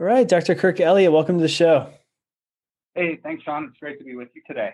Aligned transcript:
All 0.00 0.06
right, 0.06 0.28
Dr. 0.28 0.54
Kirk 0.54 0.78
Elliott, 0.78 1.10
welcome 1.10 1.38
to 1.38 1.42
the 1.42 1.48
show. 1.48 1.90
Hey, 2.94 3.18
thanks, 3.20 3.42
Sean. 3.42 3.64
It's 3.64 3.78
great 3.80 3.98
to 3.98 4.04
be 4.04 4.14
with 4.14 4.28
you 4.32 4.42
today. 4.46 4.70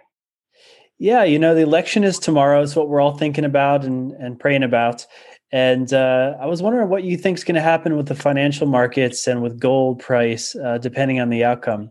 Yeah, 0.98 1.24
you 1.24 1.38
know, 1.38 1.54
the 1.54 1.62
election 1.62 2.04
is 2.04 2.18
tomorrow. 2.18 2.62
It's 2.62 2.76
what 2.76 2.90
we're 2.90 3.00
all 3.00 3.16
thinking 3.16 3.46
about 3.46 3.86
and, 3.86 4.12
and 4.12 4.38
praying 4.38 4.64
about. 4.64 5.06
And 5.50 5.90
uh, 5.94 6.36
I 6.38 6.44
was 6.44 6.60
wondering 6.60 6.90
what 6.90 7.04
you 7.04 7.16
think 7.16 7.38
is 7.38 7.44
going 7.44 7.54
to 7.54 7.62
happen 7.62 7.96
with 7.96 8.06
the 8.06 8.14
financial 8.14 8.66
markets 8.66 9.26
and 9.26 9.42
with 9.42 9.58
gold 9.58 9.98
price, 9.98 10.54
uh, 10.56 10.76
depending 10.76 11.20
on 11.20 11.30
the 11.30 11.42
outcome. 11.42 11.90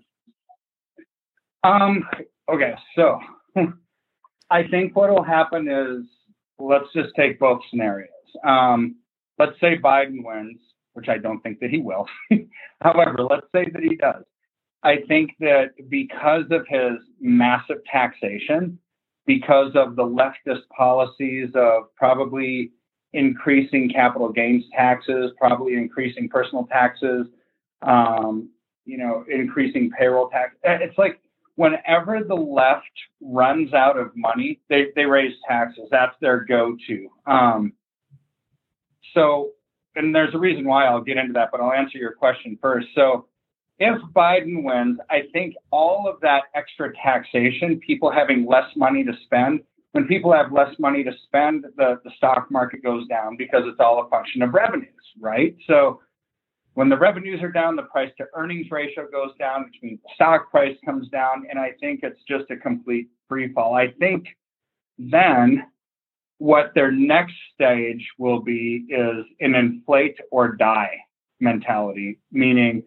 Um. 1.64 2.08
Okay. 2.54 2.76
So, 2.96 3.20
I 4.52 4.68
think 4.68 4.96
what 4.96 5.10
will 5.10 5.24
happen 5.24 5.68
is 5.68 6.06
let's 6.60 6.92
just 6.94 7.16
take 7.16 7.40
both 7.40 7.62
scenarios. 7.72 8.10
Um, 8.46 8.98
let's 9.40 9.60
say 9.60 9.80
Biden 9.80 10.24
wins, 10.24 10.60
which 10.94 11.10
I 11.10 11.18
don't 11.18 11.42
think 11.42 11.60
that 11.60 11.70
he 11.70 11.80
will. 11.80 12.08
However, 12.82 13.18
let's 13.30 13.48
say 13.54 13.70
that 13.72 13.82
he 13.82 13.96
does. 13.96 14.24
I 14.84 14.98
think 15.08 15.32
that 15.40 15.72
because 15.90 16.44
of 16.52 16.66
his 16.68 17.00
massive 17.20 17.78
taxation, 17.92 18.78
because 19.26 19.72
of 19.76 19.96
the 19.96 20.04
leftist 20.04 20.68
policies 20.76 21.50
of 21.56 21.96
probably 21.96 22.72
increasing 23.14 23.90
capital 23.90 24.32
gains 24.32 24.66
taxes, 24.76 25.32
probably 25.38 25.76
increasing 25.76 26.28
personal 26.28 26.66
taxes, 26.66 27.28
um, 27.82 28.50
you 28.86 28.98
know, 28.98 29.24
increasing 29.30 29.90
payroll 29.98 30.30
tax. 30.30 30.56
Eh, 30.64 30.80
it's 30.82 30.98
like 30.98 31.22
whenever 31.56 32.22
the 32.28 32.36
left 32.36 32.86
runs 33.22 33.74
out 33.74 33.98
of 33.98 34.12
money, 34.16 34.60
they, 34.70 34.88
they 34.96 35.06
raise 35.06 35.34
taxes. 35.48 35.88
That's 35.92 36.16
their 36.20 36.44
go-to. 36.44 37.08
Um, 37.26 37.74
so, 39.14 39.52
and 39.96 40.14
there's 40.14 40.34
a 40.34 40.40
reason 40.40 40.66
why 40.66 40.86
I'll 40.86 41.02
get 41.02 41.18
into 41.18 41.34
that, 41.34 41.50
but 41.52 41.62
I'll 41.62 41.74
answer 41.74 41.98
your 41.98 42.14
question 42.14 42.58
first. 42.62 42.88
So, 42.96 43.28
if 43.80 44.00
Biden 44.16 44.64
wins, 44.64 45.00
I 45.10 45.24
think 45.34 45.56
all 45.72 46.08
of 46.08 46.22
that 46.22 46.44
extra 46.54 46.94
taxation, 46.96 47.80
people 47.86 48.12
having 48.12 48.46
less 48.46 48.70
money 48.76 49.04
to 49.04 49.12
spend, 49.26 49.62
when 49.94 50.06
people 50.08 50.32
have 50.32 50.52
less 50.52 50.74
money 50.80 51.04
to 51.04 51.12
spend, 51.26 51.66
the, 51.78 52.00
the 52.04 52.12
stock 52.18 52.50
market 52.52 52.84
goes 52.84 53.08
down 53.08 53.36
because 53.36 53.64
it's 53.66 53.80
all 53.80 54.04
a 54.04 54.10
function 54.10 54.42
of 54.42 54.54
revenues, 54.54 54.90
right? 55.20 55.56
So 55.68 56.02
when 56.74 56.90
the 56.90 56.98
revenues 56.98 57.42
are 57.44 57.52
down, 57.52 57.76
the 57.76 57.84
price 57.84 58.12
to 58.18 58.26
earnings 58.36 58.68
ratio 58.72 59.08
goes 59.12 59.32
down, 59.38 59.66
which 59.66 59.76
means 59.82 60.00
the 60.04 60.10
stock 60.16 60.50
price 60.50 60.76
comes 60.84 61.08
down. 61.10 61.46
And 61.50 61.60
I 61.60 61.72
think 61.80 62.00
it's 62.04 62.20
just 62.28 62.50
a 62.50 62.58
complete 62.58 63.10
free 63.30 63.54
fall. 63.54 63.76
I 63.76 63.92
think 64.00 64.26
then 64.98 65.64
what 66.38 66.74
their 66.76 66.92
next 66.92 67.36
stage 67.54 68.06
will 68.18 68.42
be 68.42 68.86
is 68.90 69.26
an 69.40 69.56
inflate 69.56 70.18
or 70.32 70.56
die 70.56 70.98
mentality, 71.40 72.20
meaning 72.32 72.84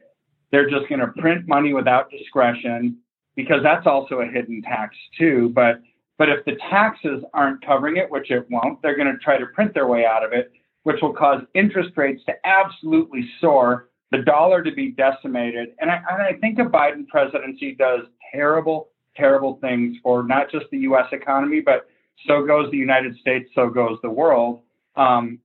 they're 0.51 0.71
just 0.71 0.89
going 0.89 1.01
to 1.01 1.09
print 1.19 1.47
money 1.47 1.73
without 1.73 2.11
discretion 2.11 2.99
because 3.35 3.63
that's 3.63 3.87
also 3.87 4.21
a 4.21 4.27
hidden 4.27 4.63
tax 4.63 4.97
too. 5.19 5.51
But 5.55 5.81
but 6.19 6.31
if 6.31 6.45
the 6.47 6.57
taxes 6.71 7.23
aren't 7.35 7.65
covering 7.65 7.99
it, 7.99 8.11
which 8.11 8.31
it 8.31 8.47
won't, 8.51 8.81
they're 8.81 8.97
going 8.97 9.13
to 9.13 9.19
try 9.19 9.39
to 9.39 9.47
print 9.47 9.75
their 9.75 9.87
way 9.87 10.07
out 10.07 10.25
of 10.25 10.33
it, 10.33 10.51
which 10.85 10.97
will 11.03 11.13
cause 11.13 11.43
interest 11.55 11.91
rates 11.97 12.23
to 12.27 12.33
absolutely 12.47 13.29
soar, 13.41 13.91
the 14.13 14.19
dollar 14.19 14.63
to 14.63 14.73
be 14.73 14.93
decimated. 14.93 15.71
And 15.79 15.91
I, 15.91 15.97
and 16.11 16.23
I 16.23 16.33
think 16.41 16.59
a 16.59 16.63
Biden 16.63 17.07
presidency 17.09 17.75
does 17.75 18.01
terrible, 18.33 18.89
terrible 19.15 19.59
things 19.61 19.99
for 20.03 20.23
not 20.23 20.51
just 20.51 20.65
the 20.71 20.79
U.S. 20.79 21.07
economy, 21.13 21.61
but 21.61 21.87
so 22.27 22.45
goes 22.47 22.71
the 22.71 22.77
United 22.77 23.17
States, 23.19 23.49
so 23.55 23.69
goes 23.69 23.99
the 24.03 24.11
world, 24.11 24.63
um, 24.97 25.39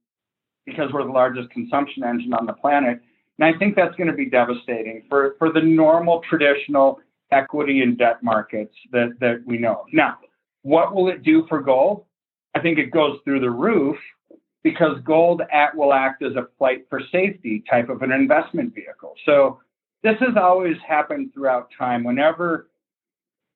because 0.66 0.92
we're 0.94 1.06
the 1.06 1.12
largest 1.12 1.50
consumption 1.50 2.04
engine 2.04 2.34
on 2.34 2.46
the 2.46 2.54
planet. 2.54 3.02
And 3.40 3.56
I 3.56 3.58
think 3.58 3.76
that's 3.76 3.96
going 3.96 4.10
to 4.10 4.16
be 4.16 4.30
devastating 4.30 5.04
for, 5.10 5.36
for 5.40 5.52
the 5.52 5.62
normal 5.62 6.22
traditional 6.30 7.00
equity 7.32 7.82
and 7.82 7.98
debt 7.98 8.22
markets 8.22 8.76
that, 8.92 9.14
that 9.20 9.42
we 9.46 9.58
know. 9.58 9.86
Now, 9.92 10.18
what 10.62 10.94
will 10.94 11.10
it 11.10 11.24
do 11.24 11.46
for 11.48 11.62
gold? 11.62 12.06
I 12.56 12.60
think 12.60 12.78
it 12.78 12.92
goes 12.92 13.18
through 13.24 13.40
the 13.40 13.50
roof 13.50 13.98
because 14.64 14.98
gold 15.04 15.42
at, 15.52 15.76
will 15.76 15.94
act 15.94 16.22
as 16.24 16.34
a 16.36 16.48
flight 16.58 16.86
for 16.90 17.02
safety 17.12 17.64
type 17.70 17.90
of 17.90 18.02
an 18.02 18.12
investment 18.12 18.76
vehicle. 18.76 19.16
So 19.26 19.60
this 20.04 20.18
has 20.20 20.36
always 20.40 20.76
happened 20.88 21.34
throughout 21.34 21.70
time. 21.78 22.04
Whenever 22.04 22.70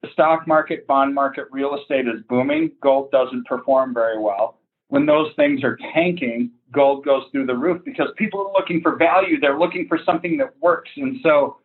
the 0.05 0.11
stock 0.13 0.47
market, 0.47 0.85
bond 0.87 1.13
market, 1.13 1.45
real 1.51 1.77
estate 1.79 2.07
is 2.07 2.21
booming, 2.29 2.71
gold 2.81 3.11
doesn't 3.11 3.45
perform 3.45 3.93
very 3.93 4.19
well. 4.19 4.59
When 4.89 5.05
those 5.05 5.31
things 5.35 5.63
are 5.63 5.77
tanking, 5.93 6.51
gold 6.71 7.03
goes 7.05 7.23
through 7.31 7.47
the 7.47 7.55
roof 7.55 7.81
because 7.83 8.09
people 8.17 8.39
are 8.41 8.53
looking 8.53 8.81
for 8.81 8.95
value. 8.97 9.39
They're 9.39 9.57
looking 9.57 9.87
for 9.87 9.99
something 10.05 10.37
that 10.37 10.53
works. 10.61 10.91
And 10.95 11.19
so, 11.23 11.57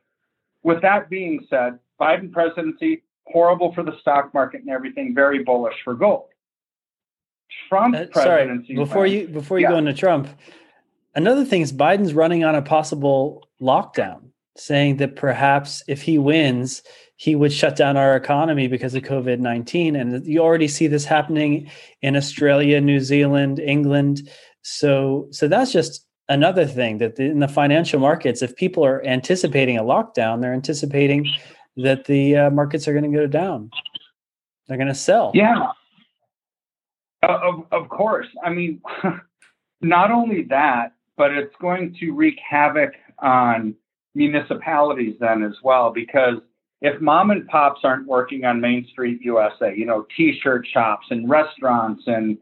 with 0.63 0.81
that 0.83 1.11
being 1.11 1.47
said, 1.51 1.79
Biden 2.01 2.33
presidency, 2.33 3.03
horrible 3.27 3.75
for 3.75 3.83
the 3.83 3.99
stock 4.01 4.33
market 4.33 4.63
and 4.63 4.71
everything, 4.71 5.15
very 5.15 5.45
bullish 5.45 5.77
for 5.85 5.95
gold. 5.95 6.29
Trump 7.69 7.95
uh, 7.95 8.07
presidency. 8.07 8.75
Sorry, 8.75 8.85
before 8.85 9.07
you 9.07 9.29
before 9.29 9.59
you 9.59 9.65
yeah. 9.65 9.73
go 9.73 9.77
into 9.77 9.93
Trump, 9.93 10.29
another 11.15 11.45
thing 11.45 11.61
is 11.61 11.73
Biden's 11.73 12.15
running 12.15 12.43
on 12.43 12.55
a 12.55 12.63
possible 12.63 13.47
lockdown, 13.61 14.30
saying 14.57 14.97
that 14.99 15.17
perhaps 15.17 15.83
if 15.89 16.03
he 16.03 16.19
wins, 16.19 16.83
he 17.17 17.35
would 17.35 17.53
shut 17.53 17.77
down 17.77 17.97
our 17.97 18.17
economy 18.17 18.67
because 18.69 18.95
of 18.95 19.03
COVID 19.03 19.39
nineteen, 19.39 19.97
and 19.97 20.25
you 20.27 20.41
already 20.41 20.69
see 20.69 20.87
this 20.87 21.05
happening 21.05 21.71
in 22.03 22.17
Australia, 22.17 22.81
New 22.81 23.01
Zealand, 23.01 23.59
England. 23.59 24.29
So 24.63 25.29
so 25.31 25.49
that's 25.49 25.73
just 25.73 26.07
another 26.31 26.65
thing 26.65 26.99
that 26.99 27.17
the, 27.17 27.25
in 27.25 27.41
the 27.41 27.49
financial 27.49 28.01
markets, 28.01 28.41
if 28.41 28.57
people 28.57 28.85
are 28.85 29.05
anticipating 29.05 29.77
a 29.77 29.83
lockdown, 29.83 30.41
they're 30.41 30.55
anticipating 30.55 31.29
that 31.77 32.07
the 32.07 32.37
uh, 32.37 32.51
markets 32.51 32.89
are 32.89 32.93
going 32.93 33.11
to 33.11 33.19
go 33.19 33.27
down. 33.27 33.71
They're 34.67 34.79
going 34.79 34.89
to 34.89 34.95
sell. 34.95 35.33
Yeah. 35.35 35.73
Of, 37.23 37.67
of 37.73 37.89
course. 37.89 38.29
I 38.43 38.51
mean, 38.51 38.81
not 39.81 40.11
only 40.11 40.45
that, 40.45 40.95
but 41.17 41.33
it's 41.33 41.55
going 41.61 41.95
to 42.01 42.13
wreak 42.13 42.39
havoc 42.49 42.93
on 43.19 43.75
municipalities 44.15 45.17
then 45.21 45.43
as 45.43 45.55
well, 45.63 45.91
because 45.93 46.37
if 46.83 47.01
mom 47.01 47.31
and 47.31 47.47
pops 47.49 47.81
aren't 47.85 48.07
working 48.07 48.45
on 48.45 48.61
Main 48.61 48.87
Street 48.91 49.21
USA, 49.23 49.75
you 49.77 49.87
know, 49.87 50.07
t-shirt 50.17 50.67
shops 50.73 51.07
and 51.11 51.29
restaurants 51.29 52.03
and 52.07 52.39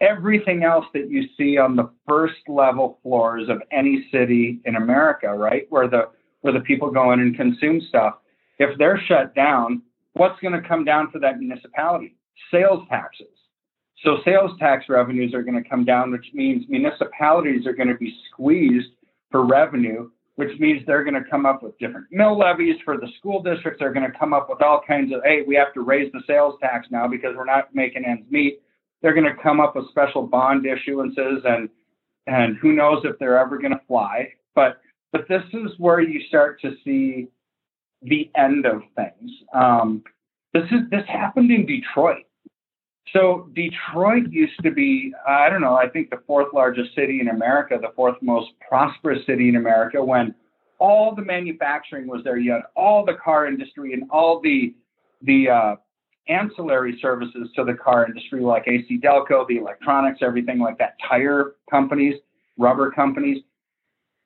everything 0.00 0.62
else 0.62 0.84
that 0.94 1.10
you 1.10 1.24
see 1.36 1.58
on 1.58 1.74
the 1.74 1.90
first 2.06 2.36
level 2.46 2.98
floors 3.02 3.48
of 3.48 3.62
any 3.72 4.06
city 4.12 4.60
in 4.64 4.76
America, 4.76 5.28
right? 5.28 5.66
Where 5.70 5.88
the 5.88 6.10
where 6.42 6.52
the 6.52 6.60
people 6.60 6.90
go 6.90 7.12
in 7.12 7.20
and 7.20 7.36
consume 7.36 7.80
stuff. 7.88 8.14
If 8.58 8.78
they're 8.78 9.00
shut 9.08 9.34
down, 9.34 9.82
what's 10.12 10.38
going 10.40 10.60
to 10.60 10.66
come 10.66 10.84
down 10.84 11.10
for 11.10 11.18
that 11.18 11.38
municipality? 11.38 12.16
Sales 12.52 12.86
taxes. 12.88 13.26
So 14.04 14.18
sales 14.24 14.52
tax 14.60 14.84
revenues 14.88 15.34
are 15.34 15.42
going 15.42 15.60
to 15.60 15.68
come 15.68 15.84
down, 15.84 16.12
which 16.12 16.26
means 16.32 16.64
municipalities 16.68 17.66
are 17.66 17.72
going 17.72 17.88
to 17.88 17.96
be 17.96 18.16
squeezed 18.30 18.90
for 19.32 19.44
revenue, 19.44 20.10
which 20.38 20.56
means 20.60 20.80
they're 20.86 21.02
going 21.02 21.20
to 21.20 21.28
come 21.28 21.44
up 21.44 21.64
with 21.64 21.76
different 21.80 22.06
mill 22.12 22.38
levies 22.38 22.76
for 22.84 22.96
the 22.96 23.08
school 23.18 23.42
districts. 23.42 23.80
They're 23.80 23.92
going 23.92 24.08
to 24.08 24.16
come 24.16 24.32
up 24.32 24.48
with 24.48 24.62
all 24.62 24.80
kinds 24.86 25.12
of, 25.12 25.20
hey, 25.24 25.42
we 25.44 25.56
have 25.56 25.74
to 25.74 25.80
raise 25.80 26.12
the 26.12 26.22
sales 26.28 26.54
tax 26.60 26.86
now 26.92 27.08
because 27.08 27.34
we're 27.36 27.44
not 27.44 27.74
making 27.74 28.04
ends 28.04 28.24
meet. 28.30 28.60
They're 29.02 29.14
going 29.14 29.24
to 29.24 29.42
come 29.42 29.58
up 29.58 29.74
with 29.74 29.90
special 29.90 30.22
bond 30.22 30.64
issuances 30.64 31.44
and 31.44 31.68
and 32.28 32.56
who 32.58 32.72
knows 32.72 33.02
if 33.02 33.18
they're 33.18 33.36
ever 33.36 33.58
going 33.58 33.72
to 33.72 33.80
fly. 33.88 34.28
But 34.54 34.80
but 35.10 35.26
this 35.28 35.42
is 35.54 35.72
where 35.78 36.00
you 36.00 36.20
start 36.28 36.60
to 36.60 36.76
see 36.84 37.26
the 38.02 38.30
end 38.36 38.64
of 38.64 38.82
things. 38.94 39.32
Um, 39.52 40.04
this 40.54 40.66
is 40.70 40.88
this 40.92 41.04
happened 41.08 41.50
in 41.50 41.66
Detroit. 41.66 42.26
So 43.12 43.48
Detroit 43.54 44.24
used 44.30 44.60
to 44.62 44.70
be, 44.70 45.12
I 45.26 45.48
don't 45.48 45.60
know, 45.60 45.74
I 45.74 45.88
think 45.88 46.10
the 46.10 46.20
fourth 46.26 46.48
largest 46.52 46.94
city 46.94 47.20
in 47.20 47.28
America, 47.28 47.78
the 47.80 47.92
fourth 47.96 48.16
most 48.20 48.50
prosperous 48.66 49.24
city 49.26 49.48
in 49.48 49.56
America, 49.56 50.02
when 50.02 50.34
all 50.78 51.14
the 51.14 51.22
manufacturing 51.22 52.06
was 52.06 52.22
there. 52.24 52.38
You 52.38 52.52
had 52.52 52.62
all 52.76 53.04
the 53.04 53.14
car 53.14 53.46
industry 53.46 53.92
and 53.92 54.04
all 54.10 54.40
the 54.40 54.74
the 55.22 55.48
uh, 55.48 55.76
ancillary 56.28 56.98
services 57.02 57.48
to 57.56 57.64
the 57.64 57.74
car 57.74 58.06
industry, 58.06 58.40
like 58.40 58.68
AC 58.68 59.00
Delco, 59.02 59.46
the 59.48 59.56
electronics, 59.56 60.20
everything 60.22 60.58
like 60.58 60.78
that, 60.78 60.94
tire 61.08 61.54
companies, 61.70 62.14
rubber 62.56 62.90
companies. 62.90 63.42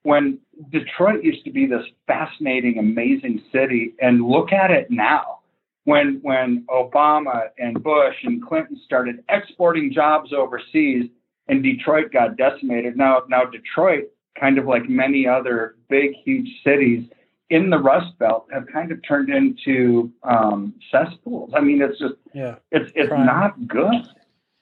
When 0.02 0.38
Detroit 0.70 1.22
used 1.22 1.44
to 1.44 1.52
be 1.52 1.66
this 1.66 1.84
fascinating, 2.06 2.78
amazing 2.78 3.42
city, 3.52 3.94
and 4.00 4.22
look 4.22 4.52
at 4.52 4.70
it 4.70 4.90
now 4.90 5.38
when 5.84 6.20
when 6.22 6.64
Obama 6.68 7.48
and 7.58 7.82
Bush 7.82 8.16
and 8.22 8.44
Clinton 8.46 8.80
started 8.84 9.24
exporting 9.28 9.92
jobs 9.92 10.32
overseas 10.32 11.10
and 11.48 11.62
Detroit 11.62 12.12
got 12.12 12.36
decimated. 12.36 12.96
Now 12.96 13.22
now 13.28 13.44
Detroit, 13.44 14.04
kind 14.38 14.58
of 14.58 14.66
like 14.66 14.88
many 14.88 15.26
other 15.26 15.76
big 15.88 16.12
huge 16.24 16.48
cities 16.64 17.08
in 17.50 17.68
the 17.68 17.78
Rust 17.78 18.18
Belt, 18.18 18.46
have 18.52 18.66
kind 18.72 18.92
of 18.92 18.98
turned 19.06 19.28
into 19.28 20.10
um, 20.22 20.74
cesspools. 20.90 21.50
I 21.54 21.60
mean, 21.60 21.82
it's 21.82 21.98
just 21.98 22.14
yeah, 22.34 22.56
it's 22.70 22.90
it's 22.94 23.08
Crime. 23.08 23.26
not 23.26 23.66
good, 23.66 24.06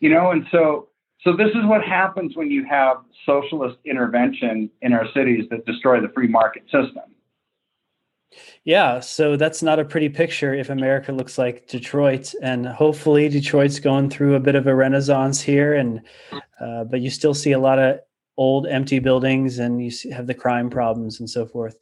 you 0.00 0.08
know. 0.08 0.30
And 0.30 0.46
so 0.50 0.88
so 1.22 1.36
this 1.36 1.50
is 1.50 1.64
what 1.64 1.82
happens 1.84 2.34
when 2.34 2.50
you 2.50 2.64
have 2.64 2.98
socialist 3.26 3.76
intervention 3.84 4.70
in 4.80 4.94
our 4.94 5.06
cities 5.12 5.44
that 5.50 5.66
destroy 5.66 6.00
the 6.00 6.08
free 6.08 6.28
market 6.28 6.62
system. 6.64 7.14
Yeah, 8.64 9.00
so 9.00 9.36
that's 9.36 9.62
not 9.62 9.78
a 9.78 9.84
pretty 9.84 10.08
picture 10.08 10.54
if 10.54 10.70
America 10.70 11.12
looks 11.12 11.38
like 11.38 11.66
Detroit, 11.66 12.32
and 12.42 12.66
hopefully 12.66 13.28
Detroit's 13.28 13.80
going 13.80 14.10
through 14.10 14.34
a 14.34 14.40
bit 14.40 14.54
of 14.54 14.66
a 14.66 14.74
renaissance 14.74 15.40
here, 15.40 15.74
and 15.74 16.00
uh, 16.60 16.84
but 16.84 17.00
you 17.00 17.10
still 17.10 17.34
see 17.34 17.52
a 17.52 17.58
lot 17.58 17.78
of 17.78 18.00
old 18.36 18.66
empty 18.66 18.98
buildings, 18.98 19.58
and 19.58 19.84
you 19.84 19.90
have 20.12 20.26
the 20.26 20.34
crime 20.34 20.70
problems 20.70 21.18
and 21.18 21.28
so 21.28 21.46
forth. 21.46 21.76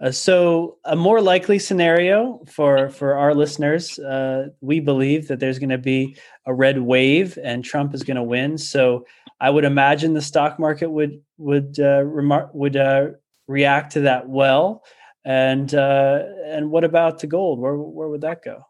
Uh, 0.00 0.10
so, 0.10 0.78
a 0.84 0.96
more 0.96 1.20
likely 1.20 1.58
scenario 1.58 2.40
for 2.48 2.88
for 2.88 3.14
our 3.14 3.34
listeners, 3.34 3.98
uh, 4.00 4.48
we 4.60 4.80
believe 4.80 5.28
that 5.28 5.38
there's 5.38 5.60
going 5.60 5.68
to 5.68 5.78
be 5.78 6.16
a 6.46 6.52
red 6.52 6.80
wave 6.80 7.38
and 7.44 7.64
Trump 7.64 7.94
is 7.94 8.02
going 8.02 8.16
to 8.16 8.22
win. 8.22 8.58
So, 8.58 9.06
I 9.40 9.50
would 9.50 9.64
imagine 9.64 10.14
the 10.14 10.22
stock 10.22 10.58
market 10.58 10.90
would 10.90 11.20
would 11.38 11.78
uh, 11.78 12.04
would 12.52 12.76
uh, 12.76 13.10
react 13.46 13.92
to 13.92 14.00
that 14.00 14.28
well. 14.28 14.82
And 15.24 15.72
uh, 15.74 16.20
and 16.46 16.70
what 16.70 16.84
about 16.84 17.20
the 17.20 17.26
gold? 17.26 17.60
Where 17.60 17.76
where 17.76 18.08
would 18.08 18.22
that 18.22 18.42
go? 18.42 18.66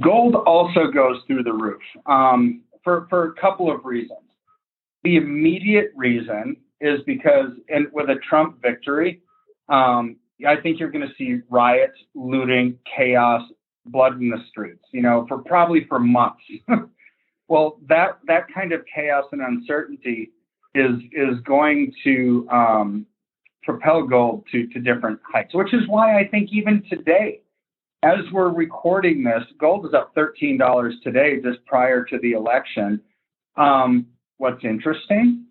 Gold 0.00 0.34
also 0.34 0.90
goes 0.90 1.20
through 1.26 1.42
the 1.44 1.52
roof 1.52 1.82
um, 2.06 2.62
for 2.82 3.06
for 3.10 3.24
a 3.28 3.34
couple 3.34 3.70
of 3.70 3.84
reasons. 3.84 4.20
The 5.04 5.16
immediate 5.16 5.92
reason 5.94 6.56
is 6.80 7.00
because, 7.06 7.50
and 7.68 7.86
with 7.92 8.08
a 8.10 8.16
Trump 8.28 8.60
victory, 8.62 9.22
um, 9.68 10.16
I 10.46 10.56
think 10.56 10.80
you're 10.80 10.90
going 10.90 11.06
to 11.06 11.14
see 11.16 11.40
riots, 11.50 11.98
looting, 12.14 12.78
chaos, 12.96 13.42
blood 13.86 14.20
in 14.20 14.30
the 14.30 14.42
streets. 14.50 14.84
You 14.92 15.02
know, 15.02 15.26
for 15.28 15.38
probably 15.38 15.84
for 15.88 15.98
months. 15.98 16.42
well, 17.48 17.78
that 17.88 18.18
that 18.26 18.46
kind 18.54 18.72
of 18.72 18.82
chaos 18.92 19.24
and 19.32 19.42
uncertainty 19.42 20.30
is 20.74 21.00
is 21.12 21.38
going 21.44 21.92
to 22.04 22.48
um, 22.50 23.06
propel 23.68 24.02
gold 24.02 24.44
to, 24.50 24.66
to 24.68 24.80
different 24.80 25.20
heights, 25.30 25.54
which 25.54 25.74
is 25.74 25.86
why 25.88 26.18
I 26.18 26.26
think 26.26 26.48
even 26.50 26.82
today, 26.88 27.42
as 28.02 28.20
we're 28.32 28.48
recording 28.48 29.22
this, 29.22 29.42
gold 29.60 29.84
is 29.84 29.92
up 29.92 30.14
$13 30.14 30.90
today, 31.04 31.38
just 31.42 31.62
prior 31.66 32.02
to 32.04 32.18
the 32.20 32.32
election. 32.32 32.98
Um, 33.56 34.06
what's 34.38 34.64
interesting, 34.64 35.44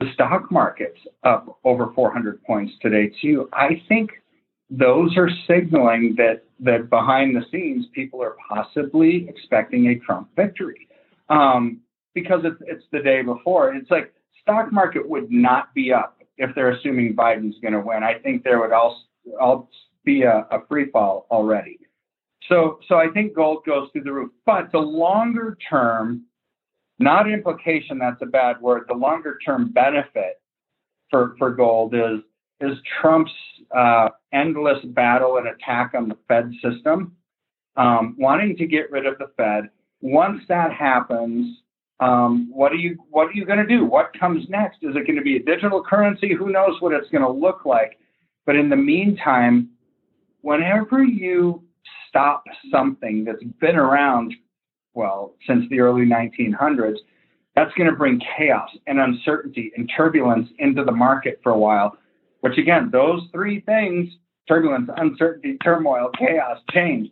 the 0.00 0.06
stock 0.14 0.50
market's 0.50 0.98
up 1.22 1.60
over 1.62 1.92
400 1.94 2.42
points 2.42 2.72
today, 2.82 3.12
too. 3.22 3.48
I 3.52 3.80
think 3.88 4.10
those 4.68 5.16
are 5.16 5.30
signaling 5.46 6.16
that, 6.16 6.42
that 6.58 6.90
behind 6.90 7.36
the 7.36 7.44
scenes, 7.52 7.86
people 7.94 8.20
are 8.24 8.34
possibly 8.48 9.28
expecting 9.28 9.86
a 9.86 10.04
Trump 10.04 10.30
victory. 10.34 10.88
Um, 11.28 11.80
because 12.12 12.40
it's, 12.44 12.60
it's 12.66 12.84
the 12.90 13.00
day 13.00 13.22
before. 13.22 13.72
It's 13.74 13.90
like 13.90 14.12
stock 14.42 14.72
market 14.72 15.08
would 15.08 15.30
not 15.30 15.72
be 15.74 15.92
up 15.92 16.16
if 16.38 16.54
they're 16.54 16.70
assuming 16.70 17.14
Biden's 17.14 17.58
going 17.60 17.74
to 17.74 17.80
win. 17.80 18.02
I 18.02 18.18
think 18.18 18.44
there 18.44 18.60
would 18.60 18.72
also, 18.72 19.68
be 20.04 20.22
a, 20.22 20.46
a 20.52 20.64
free 20.68 20.88
fall 20.90 21.26
already. 21.30 21.80
So, 22.48 22.78
so 22.88 22.96
I 22.96 23.08
think 23.08 23.34
gold 23.34 23.64
goes 23.66 23.88
through 23.90 24.04
the 24.04 24.12
roof. 24.12 24.30
But 24.44 24.70
the 24.70 24.78
longer 24.78 25.58
term, 25.68 26.22
not 27.00 27.28
implication, 27.28 27.98
that's 27.98 28.22
a 28.22 28.26
bad 28.26 28.60
word. 28.60 28.84
The 28.86 28.94
longer 28.94 29.38
term 29.44 29.72
benefit 29.72 30.40
for, 31.10 31.34
for 31.38 31.50
gold 31.50 31.94
is 31.94 32.20
is 32.60 32.78
Trump's 33.00 33.32
uh, 33.76 34.08
endless 34.32 34.82
battle 34.86 35.36
and 35.36 35.48
attack 35.48 35.92
on 35.94 36.08
the 36.08 36.16
Fed 36.26 36.50
system, 36.62 37.14
um, 37.76 38.16
wanting 38.18 38.56
to 38.56 38.66
get 38.66 38.90
rid 38.90 39.06
of 39.06 39.18
the 39.18 39.30
Fed. 39.36 39.68
Once 40.00 40.40
that 40.48 40.72
happens, 40.72 41.58
um, 42.00 42.50
what 42.52 42.72
are 42.72 42.76
you 42.76 42.98
what 43.10 43.28
are 43.28 43.32
you 43.32 43.46
going 43.46 43.58
to 43.58 43.66
do? 43.66 43.84
What 43.84 44.18
comes 44.18 44.46
next? 44.48 44.78
Is 44.82 44.94
it 44.96 45.06
going 45.06 45.16
to 45.16 45.22
be 45.22 45.36
a 45.36 45.42
digital 45.42 45.82
currency? 45.82 46.34
Who 46.34 46.50
knows 46.50 46.80
what 46.80 46.92
it's 46.92 47.08
going 47.10 47.22
to 47.22 47.30
look 47.30 47.64
like? 47.64 47.98
But 48.44 48.56
in 48.56 48.68
the 48.68 48.76
meantime, 48.76 49.70
whenever 50.42 51.02
you 51.02 51.62
stop 52.08 52.44
something 52.70 53.24
that's 53.24 53.42
been 53.60 53.76
around, 53.76 54.34
well, 54.94 55.34
since 55.46 55.64
the 55.70 55.80
early 55.80 56.04
1900s, 56.04 56.96
that's 57.54 57.72
going 57.74 57.88
to 57.88 57.96
bring 57.96 58.20
chaos 58.36 58.68
and 58.86 59.00
uncertainty 59.00 59.72
and 59.76 59.90
turbulence 59.96 60.48
into 60.58 60.84
the 60.84 60.92
market 60.92 61.40
for 61.42 61.52
a 61.52 61.58
while. 61.58 61.96
Which 62.40 62.58
again, 62.58 62.90
those 62.92 63.22
three 63.32 63.60
things 63.60 64.10
turbulence, 64.46 64.88
uncertainty, 64.96 65.56
turmoil, 65.64 66.10
chaos, 66.16 66.58
change 66.70 67.10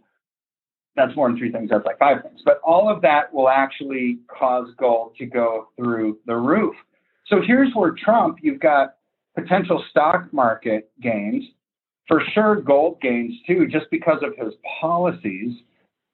that's 0.96 1.14
more 1.16 1.28
than 1.28 1.38
three 1.38 1.50
things, 1.50 1.70
that's 1.70 1.84
like 1.84 1.98
five 1.98 2.22
things. 2.22 2.40
But 2.44 2.60
all 2.64 2.88
of 2.88 3.02
that 3.02 3.32
will 3.32 3.48
actually 3.48 4.18
cause 4.28 4.68
gold 4.78 5.16
to 5.18 5.26
go 5.26 5.68
through 5.76 6.18
the 6.26 6.36
roof. 6.36 6.74
So 7.26 7.40
here's 7.44 7.74
where 7.74 7.92
Trump, 7.92 8.38
you've 8.42 8.60
got 8.60 8.96
potential 9.34 9.84
stock 9.90 10.32
market 10.32 10.90
gains, 11.02 11.44
for 12.06 12.22
sure 12.32 12.60
gold 12.60 13.00
gains 13.00 13.34
too, 13.46 13.66
just 13.66 13.86
because 13.90 14.22
of 14.22 14.36
his 14.36 14.54
policies. 14.80 15.56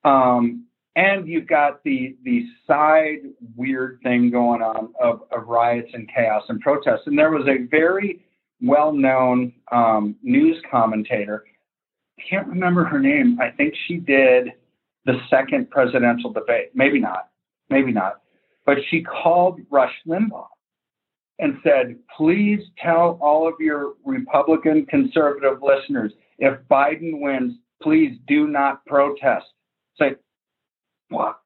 Um, 0.04 0.66
and 0.96 1.28
you've 1.28 1.46
got 1.46 1.82
the 1.84 2.16
the 2.24 2.44
side 2.66 3.18
weird 3.56 4.00
thing 4.02 4.30
going 4.30 4.62
on 4.62 4.92
of, 5.00 5.22
of 5.30 5.46
riots 5.46 5.90
and 5.92 6.10
chaos 6.12 6.44
and 6.48 6.60
protests. 6.60 7.02
And 7.06 7.18
there 7.18 7.30
was 7.30 7.46
a 7.46 7.66
very 7.70 8.24
well-known 8.62 9.52
um, 9.72 10.16
news 10.22 10.60
commentator. 10.70 11.44
I 12.18 12.22
can't 12.28 12.48
remember 12.48 12.84
her 12.84 12.98
name. 12.98 13.38
I 13.40 13.50
think 13.50 13.74
she 13.86 13.96
did 13.96 14.52
the 15.04 15.18
second 15.28 15.70
presidential 15.70 16.32
debate. 16.32 16.70
Maybe 16.74 17.00
not, 17.00 17.28
maybe 17.68 17.92
not. 17.92 18.20
But 18.66 18.78
she 18.90 19.02
called 19.02 19.60
Rush 19.70 19.94
Limbaugh 20.06 20.46
and 21.38 21.58
said, 21.64 21.96
please 22.16 22.60
tell 22.78 23.18
all 23.22 23.48
of 23.48 23.54
your 23.58 23.94
Republican 24.04 24.86
conservative 24.86 25.62
listeners 25.62 26.12
if 26.38 26.58
Biden 26.70 27.20
wins, 27.20 27.54
please 27.82 28.18
do 28.28 28.46
not 28.46 28.84
protest. 28.86 29.46
Say, 29.98 30.16
what? 31.08 31.40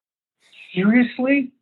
Seriously? 0.74 1.52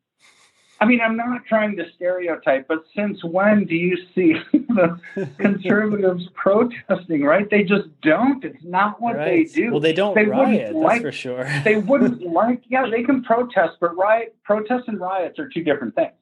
I 0.82 0.84
mean, 0.84 1.00
I'm 1.00 1.16
not 1.16 1.46
trying 1.46 1.76
to 1.76 1.84
stereotype, 1.94 2.66
but 2.66 2.82
since 2.96 3.22
when 3.22 3.66
do 3.66 3.76
you 3.76 3.96
see 4.16 4.34
the 4.52 4.98
conservatives 5.38 6.28
protesting? 6.34 7.22
Right? 7.22 7.48
They 7.48 7.62
just 7.62 7.88
don't. 8.02 8.44
It's 8.44 8.64
not 8.64 9.00
what 9.00 9.14
right. 9.14 9.24
they 9.24 9.44
do. 9.44 9.70
Well, 9.70 9.78
they 9.78 9.92
don't 9.92 10.16
they 10.16 10.24
riot. 10.24 10.74
Like, 10.74 11.02
for 11.02 11.12
sure. 11.12 11.48
they 11.64 11.76
wouldn't 11.76 12.22
like. 12.22 12.64
Yeah, 12.66 12.88
they 12.90 13.04
can 13.04 13.22
protest, 13.22 13.76
but 13.80 13.96
riot, 13.96 14.34
protests 14.42 14.88
and 14.88 14.98
riots 14.98 15.38
are 15.38 15.48
two 15.48 15.62
different 15.62 15.94
things. 15.94 16.14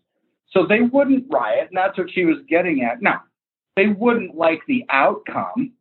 So 0.51 0.67
they 0.67 0.83
wouldn't 0.83 1.25
riot, 1.31 1.69
and 1.71 1.79
that's 1.79 1.97
what 1.97 2.11
she 2.11 2.27
was 2.27 2.37
getting 2.47 2.83
at. 2.83 3.01
Now, 3.01 3.23
they 3.77 3.87
wouldn't 3.87 4.35
like 4.35 4.61
the 4.69 4.85
outcome, 4.91 5.73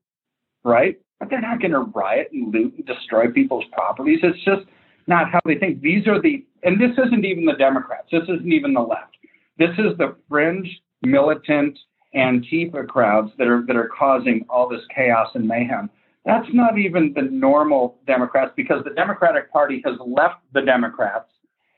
right? 0.63 0.97
But 1.19 1.29
they're 1.29 1.41
not 1.41 1.59
going 1.59 1.71
to 1.71 1.79
riot 1.79 2.29
and 2.31 2.53
loot 2.53 2.75
and 2.77 2.85
destroy 2.85 3.29
people's 3.29 3.65
properties. 3.73 4.19
It's 4.23 4.41
just 4.45 4.61
not 5.09 5.29
how 5.29 5.39
they 5.43 5.55
think. 5.55 5.81
These 5.81 6.07
are 6.07 6.21
the, 6.21 6.45
and 6.63 6.79
this 6.79 6.91
isn't 6.91 7.25
even 7.25 7.45
the 7.45 7.53
Democrats. 7.53 8.07
This 8.11 8.23
isn't 8.23 8.53
even 8.53 8.73
the 8.73 8.81
left. 8.81 9.17
This 9.57 9.71
is 9.77 9.97
the 9.97 10.15
fringe, 10.29 10.69
militant, 11.01 11.77
Antifa 12.15 12.87
crowds 12.87 13.31
that 13.37 13.47
are 13.47 13.63
that 13.67 13.75
are 13.75 13.89
causing 13.95 14.43
all 14.49 14.67
this 14.67 14.81
chaos 14.95 15.27
and 15.35 15.47
mayhem. 15.47 15.91
That's 16.25 16.47
not 16.53 16.79
even 16.79 17.13
the 17.15 17.21
normal 17.21 17.99
Democrats 18.07 18.51
because 18.55 18.83
the 18.83 18.95
Democratic 18.95 19.51
Party 19.51 19.81
has 19.85 19.95
left 20.05 20.41
the 20.53 20.61
Democrats 20.61 21.29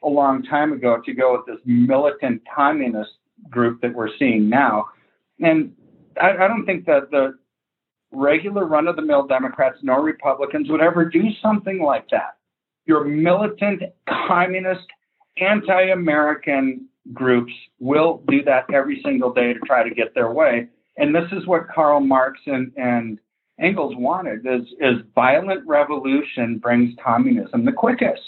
a 0.04 0.08
long 0.08 0.42
time 0.44 0.72
ago 0.72 1.02
to 1.06 1.14
go 1.14 1.34
with 1.34 1.46
this 1.46 1.62
militant 1.66 2.42
communist 2.54 3.12
group 3.50 3.82
that 3.82 3.94
we're 3.94 4.16
seeing 4.18 4.50
now. 4.50 4.86
And 5.42 5.74
I, 6.22 6.32
I 6.32 6.48
don't 6.48 6.66
think 6.66 6.86
that 6.86 7.12
the 7.12 7.38
regular 8.14 8.66
run 8.66 8.88
of 8.88 8.96
the 8.96 9.02
mill 9.02 9.28
Democrats 9.28 9.80
nor 9.82 10.02
Republicans 10.02 10.70
would 10.70 10.82
ever 10.82 11.04
do 11.06 11.24
something 11.42 11.82
like 11.82 12.08
that 12.12 12.38
your 12.92 13.06
militant, 13.06 13.84
communist, 14.28 14.86
anti 15.38 15.92
American 15.92 16.90
groups 17.14 17.54
will 17.80 18.22
do 18.28 18.44
that 18.44 18.66
every 18.74 19.02
single 19.02 19.32
day 19.34 19.54
to 19.54 19.60
try 19.62 19.82
to 19.88 19.96
get 19.96 20.14
their 20.14 20.30
way. 20.30 20.68
And 20.98 21.16
this 21.16 21.32
is 21.32 21.48
what 21.48 21.70
Karl 21.74 22.02
Marx 22.02 22.42
and, 22.48 22.74
and 22.76 23.18
Engels 23.62 23.96
wanted 23.96 24.46
is, 24.46 24.68
is 24.82 24.98
violent 25.16 25.66
revolution 25.66 26.58
brings 26.58 26.94
communism 27.02 27.64
the 27.64 27.72
quickest. 27.72 28.22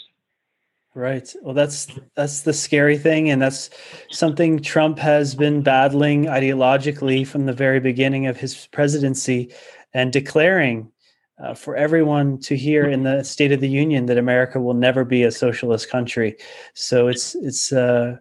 Right. 0.96 1.28
Well, 1.42 1.56
that's 1.56 1.88
that's 2.16 2.42
the 2.42 2.54
scary 2.54 3.00
thing, 3.00 3.32
and 3.32 3.42
that's 3.42 3.72
something 4.12 4.60
Trump 4.60 5.00
has 5.00 5.34
been 5.34 5.62
battling 5.64 6.26
ideologically 6.26 7.26
from 7.26 7.48
the 7.48 7.54
very 7.54 7.80
beginning 7.80 8.28
of 8.28 8.38
his 8.38 8.68
presidency, 8.68 9.52
and 9.92 10.14
declaring 10.14 10.93
uh, 11.42 11.54
for 11.54 11.76
everyone 11.76 12.40
to 12.40 12.56
hear 12.56 12.86
in 12.86 13.04
the 13.04 13.24
State 13.24 13.52
of 13.52 13.60
the 13.60 13.70
Union 13.70 14.06
that 14.06 14.18
America 14.18 14.60
will 14.60 14.74
never 14.74 15.04
be 15.04 15.24
a 15.24 15.32
socialist 15.32 15.90
country. 15.90 16.36
So 16.74 17.08
it's 17.08 17.36
it's. 17.36 17.72
Uh, 17.72 18.18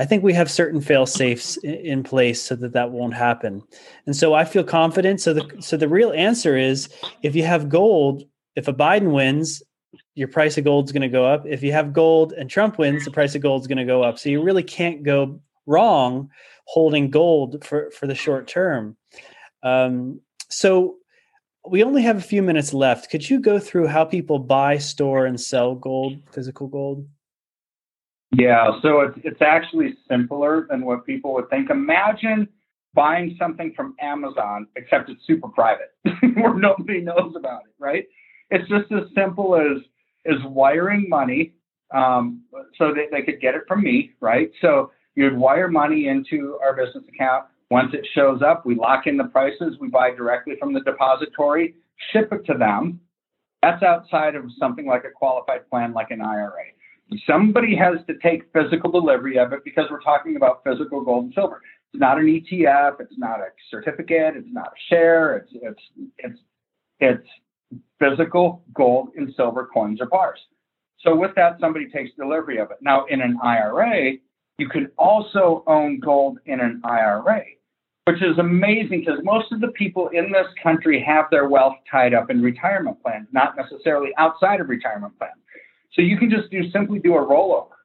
I 0.00 0.04
think 0.04 0.22
we 0.22 0.32
have 0.32 0.48
certain 0.48 0.80
fail 0.80 1.06
safes 1.06 1.56
in, 1.64 2.04
place 2.04 2.40
so 2.40 2.54
that 2.54 2.72
that 2.72 2.92
won't 2.92 3.14
happen, 3.14 3.62
and 4.06 4.14
so 4.14 4.32
I 4.32 4.44
feel 4.44 4.62
confident. 4.62 5.20
So 5.20 5.34
the 5.34 5.56
so 5.60 5.76
the 5.76 5.88
real 5.88 6.12
answer 6.12 6.56
is 6.56 6.88
if 7.22 7.34
you 7.34 7.42
have 7.44 7.68
gold, 7.68 8.22
if 8.54 8.68
a 8.68 8.72
Biden 8.72 9.12
wins, 9.12 9.60
your 10.14 10.28
price 10.28 10.56
of 10.56 10.64
gold 10.64 10.86
is 10.86 10.92
going 10.92 11.02
to 11.02 11.08
go 11.08 11.24
up. 11.24 11.46
If 11.46 11.64
you 11.64 11.72
have 11.72 11.92
gold 11.92 12.32
and 12.32 12.48
Trump 12.48 12.78
wins, 12.78 13.04
the 13.04 13.10
price 13.10 13.34
of 13.34 13.42
gold 13.42 13.62
is 13.62 13.66
going 13.66 13.78
to 13.78 13.84
go 13.84 14.02
up. 14.04 14.20
So 14.20 14.28
you 14.28 14.40
really 14.40 14.62
can't 14.62 15.02
go 15.02 15.40
wrong 15.66 16.30
holding 16.64 17.10
gold 17.10 17.64
for 17.64 17.90
for 17.90 18.06
the 18.06 18.14
short 18.14 18.46
term. 18.46 18.96
Um, 19.64 20.20
so 20.48 20.98
we 21.66 21.82
only 21.82 22.02
have 22.02 22.16
a 22.16 22.22
few 22.22 22.42
minutes 22.42 22.72
left. 22.72 23.10
Could 23.10 23.28
you 23.28 23.40
go 23.40 23.58
through 23.58 23.88
how 23.88 24.04
people 24.04 24.38
buy, 24.38 24.78
store, 24.78 25.26
and 25.26 25.40
sell 25.40 25.74
gold, 25.74 26.18
physical 26.32 26.66
gold? 26.66 27.06
Yeah, 28.32 28.78
so 28.82 29.00
it's 29.00 29.18
it's 29.24 29.42
actually 29.42 29.94
simpler 30.08 30.66
than 30.68 30.84
what 30.84 31.06
people 31.06 31.32
would 31.34 31.48
think. 31.48 31.70
Imagine 31.70 32.48
buying 32.94 33.36
something 33.38 33.72
from 33.74 33.94
Amazon, 34.00 34.66
except 34.76 35.08
it's 35.08 35.26
super 35.26 35.48
private, 35.48 35.94
where 36.34 36.54
nobody 36.54 37.00
knows 37.00 37.34
about 37.36 37.62
it, 37.62 37.74
right? 37.78 38.06
It's 38.50 38.68
just 38.68 38.92
as 38.92 39.04
simple 39.14 39.56
as 39.56 39.82
as 40.26 40.42
wiring 40.44 41.08
money 41.08 41.54
um, 41.94 42.42
so 42.76 42.92
that 42.92 43.06
they 43.10 43.22
could 43.22 43.40
get 43.40 43.54
it 43.54 43.62
from 43.66 43.82
me, 43.82 44.12
right? 44.20 44.50
So 44.60 44.92
you'd 45.14 45.36
wire 45.36 45.68
money 45.68 46.08
into 46.08 46.58
our 46.62 46.74
business 46.74 47.04
account. 47.08 47.46
Once 47.70 47.92
it 47.92 48.06
shows 48.14 48.40
up, 48.42 48.64
we 48.64 48.74
lock 48.74 49.06
in 49.06 49.16
the 49.16 49.24
prices. 49.24 49.76
We 49.80 49.88
buy 49.88 50.10
directly 50.10 50.54
from 50.58 50.72
the 50.72 50.80
depository, 50.80 51.74
ship 52.12 52.32
it 52.32 52.44
to 52.46 52.56
them. 52.56 53.00
That's 53.62 53.82
outside 53.82 54.34
of 54.34 54.44
something 54.58 54.86
like 54.86 55.04
a 55.04 55.10
qualified 55.10 55.68
plan, 55.68 55.92
like 55.92 56.10
an 56.10 56.22
IRA. 56.22 56.64
Somebody 57.26 57.74
has 57.76 57.98
to 58.06 58.14
take 58.22 58.52
physical 58.52 58.90
delivery 58.90 59.38
of 59.38 59.52
it 59.52 59.64
because 59.64 59.86
we're 59.90 60.00
talking 60.00 60.36
about 60.36 60.62
physical 60.64 61.02
gold 61.02 61.24
and 61.24 61.34
silver. 61.34 61.60
It's 61.92 62.00
not 62.00 62.18
an 62.18 62.26
ETF. 62.26 63.00
It's 63.00 63.18
not 63.18 63.40
a 63.40 63.48
certificate. 63.70 64.36
It's 64.36 64.48
not 64.50 64.68
a 64.68 64.94
share. 64.94 65.36
It's 65.38 65.52
it's 65.54 65.80
it's 66.18 66.38
it's 67.00 67.28
physical 67.98 68.62
gold 68.74 69.10
and 69.16 69.32
silver 69.36 69.68
coins 69.72 70.00
or 70.00 70.06
bars. 70.06 70.38
So 71.00 71.14
with 71.14 71.34
that, 71.36 71.58
somebody 71.60 71.88
takes 71.88 72.10
delivery 72.16 72.58
of 72.58 72.70
it. 72.70 72.78
Now 72.80 73.06
in 73.06 73.20
an 73.20 73.38
IRA, 73.42 74.12
you 74.58 74.68
can 74.68 74.90
also 74.98 75.62
own 75.66 76.00
gold 76.00 76.38
in 76.46 76.60
an 76.60 76.82
IRA, 76.84 77.42
which 78.08 78.22
is 78.22 78.38
amazing 78.38 79.00
because 79.00 79.18
most 79.22 79.52
of 79.52 79.60
the 79.60 79.68
people 79.68 80.08
in 80.14 80.32
this 80.32 80.46
country 80.62 81.04
have 81.06 81.26
their 81.30 81.46
wealth 81.46 81.74
tied 81.90 82.14
up 82.14 82.30
in 82.30 82.40
retirement 82.40 82.96
plans, 83.02 83.28
not 83.32 83.54
necessarily 83.54 84.12
outside 84.16 84.62
of 84.62 84.70
retirement 84.70 85.12
plans. 85.18 85.34
So 85.92 86.00
you 86.00 86.16
can 86.16 86.30
just 86.30 86.50
do 86.50 86.70
simply 86.70 87.00
do 87.00 87.16
a 87.16 87.20
rollover. 87.20 87.76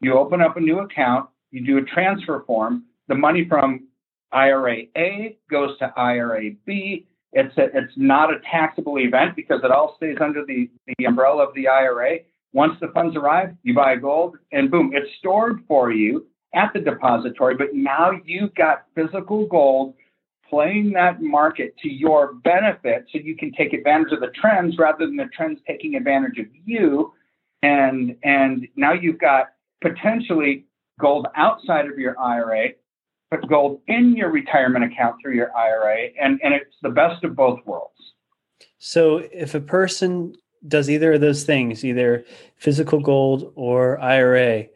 You 0.00 0.14
open 0.14 0.40
up 0.40 0.56
a 0.56 0.60
new 0.60 0.78
account, 0.78 1.28
you 1.50 1.62
do 1.62 1.76
a 1.76 1.82
transfer 1.82 2.42
form. 2.46 2.84
The 3.08 3.16
money 3.16 3.44
from 3.46 3.88
IRA 4.32 4.84
A 4.96 5.36
goes 5.50 5.76
to 5.80 5.92
IRA 5.94 6.52
B. 6.64 7.06
It's 7.34 7.54
a, 7.58 7.64
it's 7.64 7.92
not 7.98 8.32
a 8.32 8.38
taxable 8.50 8.98
event 8.98 9.36
because 9.36 9.60
it 9.62 9.70
all 9.70 9.94
stays 9.98 10.16
under 10.22 10.42
the, 10.46 10.70
the 10.96 11.04
umbrella 11.04 11.46
of 11.46 11.54
the 11.54 11.68
IRA. 11.68 12.20
Once 12.54 12.78
the 12.80 12.88
funds 12.94 13.14
arrive, 13.14 13.54
you 13.62 13.74
buy 13.74 13.96
gold 13.96 14.38
and 14.52 14.70
boom, 14.70 14.92
it's 14.94 15.10
stored 15.18 15.64
for 15.68 15.92
you 15.92 16.24
at 16.54 16.72
the 16.72 16.80
depository. 16.80 17.54
But 17.56 17.74
now 17.74 18.12
you've 18.24 18.54
got 18.54 18.84
physical 18.94 19.46
gold 19.46 19.94
playing 20.48 20.92
that 20.92 21.20
market 21.20 21.76
to 21.82 21.92
your 21.92 22.34
benefit 22.34 23.06
so 23.12 23.18
you 23.18 23.36
can 23.36 23.52
take 23.52 23.72
advantage 23.72 24.12
of 24.12 24.20
the 24.20 24.28
trends 24.28 24.78
rather 24.78 25.06
than 25.06 25.16
the 25.16 25.26
trends 25.36 25.60
taking 25.66 25.96
advantage 25.96 26.38
of 26.38 26.46
you 26.64 27.12
and 27.62 28.16
and 28.22 28.68
now 28.76 28.92
you've 28.92 29.18
got 29.18 29.48
potentially 29.80 30.66
gold 31.00 31.26
outside 31.34 31.86
of 31.86 31.98
your 31.98 32.18
IRA, 32.18 32.70
but 33.30 33.46
gold 33.48 33.80
in 33.88 34.16
your 34.16 34.30
retirement 34.30 34.84
account 34.84 35.16
through 35.20 35.34
your 35.34 35.54
IRA, 35.56 36.08
and 36.20 36.40
and 36.42 36.54
it's 36.54 36.76
the 36.82 36.90
best 36.90 37.24
of 37.24 37.34
both 37.34 37.60
worlds. 37.66 37.92
So 38.78 39.18
if 39.32 39.54
a 39.54 39.60
person 39.60 40.34
does 40.68 40.88
either 40.90 41.14
of 41.14 41.20
those 41.20 41.44
things, 41.44 41.84
either 41.84 42.24
physical 42.56 43.00
gold 43.00 43.52
or 43.54 44.00
IRA, 44.00 44.66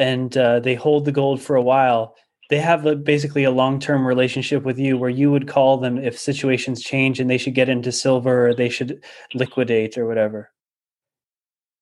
and 0.00 0.34
uh, 0.36 0.60
they 0.60 0.74
hold 0.74 1.04
the 1.04 1.12
gold 1.12 1.42
for 1.42 1.54
a 1.54 1.62
while, 1.62 2.16
they 2.48 2.58
have 2.58 2.86
a, 2.86 2.96
basically 2.96 3.44
a 3.44 3.50
long-term 3.50 4.04
relationship 4.04 4.64
with 4.64 4.78
you 4.78 4.96
where 4.96 5.10
you 5.10 5.30
would 5.30 5.46
call 5.46 5.76
them 5.76 5.98
if 5.98 6.18
situations 6.18 6.82
change 6.82 7.20
and 7.20 7.28
they 7.28 7.38
should 7.38 7.54
get 7.54 7.68
into 7.68 7.92
silver 7.92 8.48
or 8.48 8.54
they 8.54 8.70
should 8.70 9.04
liquidate 9.34 9.98
or 9.98 10.06
whatever. 10.06 10.50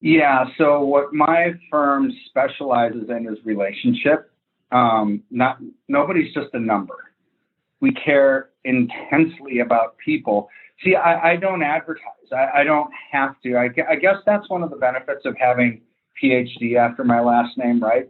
Yeah. 0.01 0.47
So 0.59 0.83
what 0.83 1.15
my 1.15 1.55
firm 1.71 2.13
specializes 2.27 3.09
in 3.09 3.29
is 3.29 3.39
relationship. 3.45 4.31
Um, 4.73 5.23
not 5.31 5.59
nobody's 5.89 6.35
just 6.35 6.49
a 6.53 6.61
number. 6.61 6.95
We 7.81 7.93
care 7.93 8.51
intensely 8.65 9.61
about 9.61 9.97
people. 10.05 10.51
See, 10.85 10.95
I, 10.95 11.33
I 11.33 11.37
don't 11.37 11.63
advertise. 11.63 12.03
I, 12.33 12.61
I, 12.61 12.65
don't 12.65 12.91
have 13.11 13.41
to. 13.43 13.57
I, 13.57 13.71
I, 13.91 13.97
guess 13.97 14.17
that's 14.27 14.49
one 14.51 14.63
of 14.63 14.71
the 14.71 14.77
benefits 14.77 15.25
of 15.25 15.37
having 15.39 15.81
PhD 16.23 16.77
after 16.77 17.05
my 17.05 17.21
last 17.21 17.57
name, 17.57 17.83
right? 17.83 18.09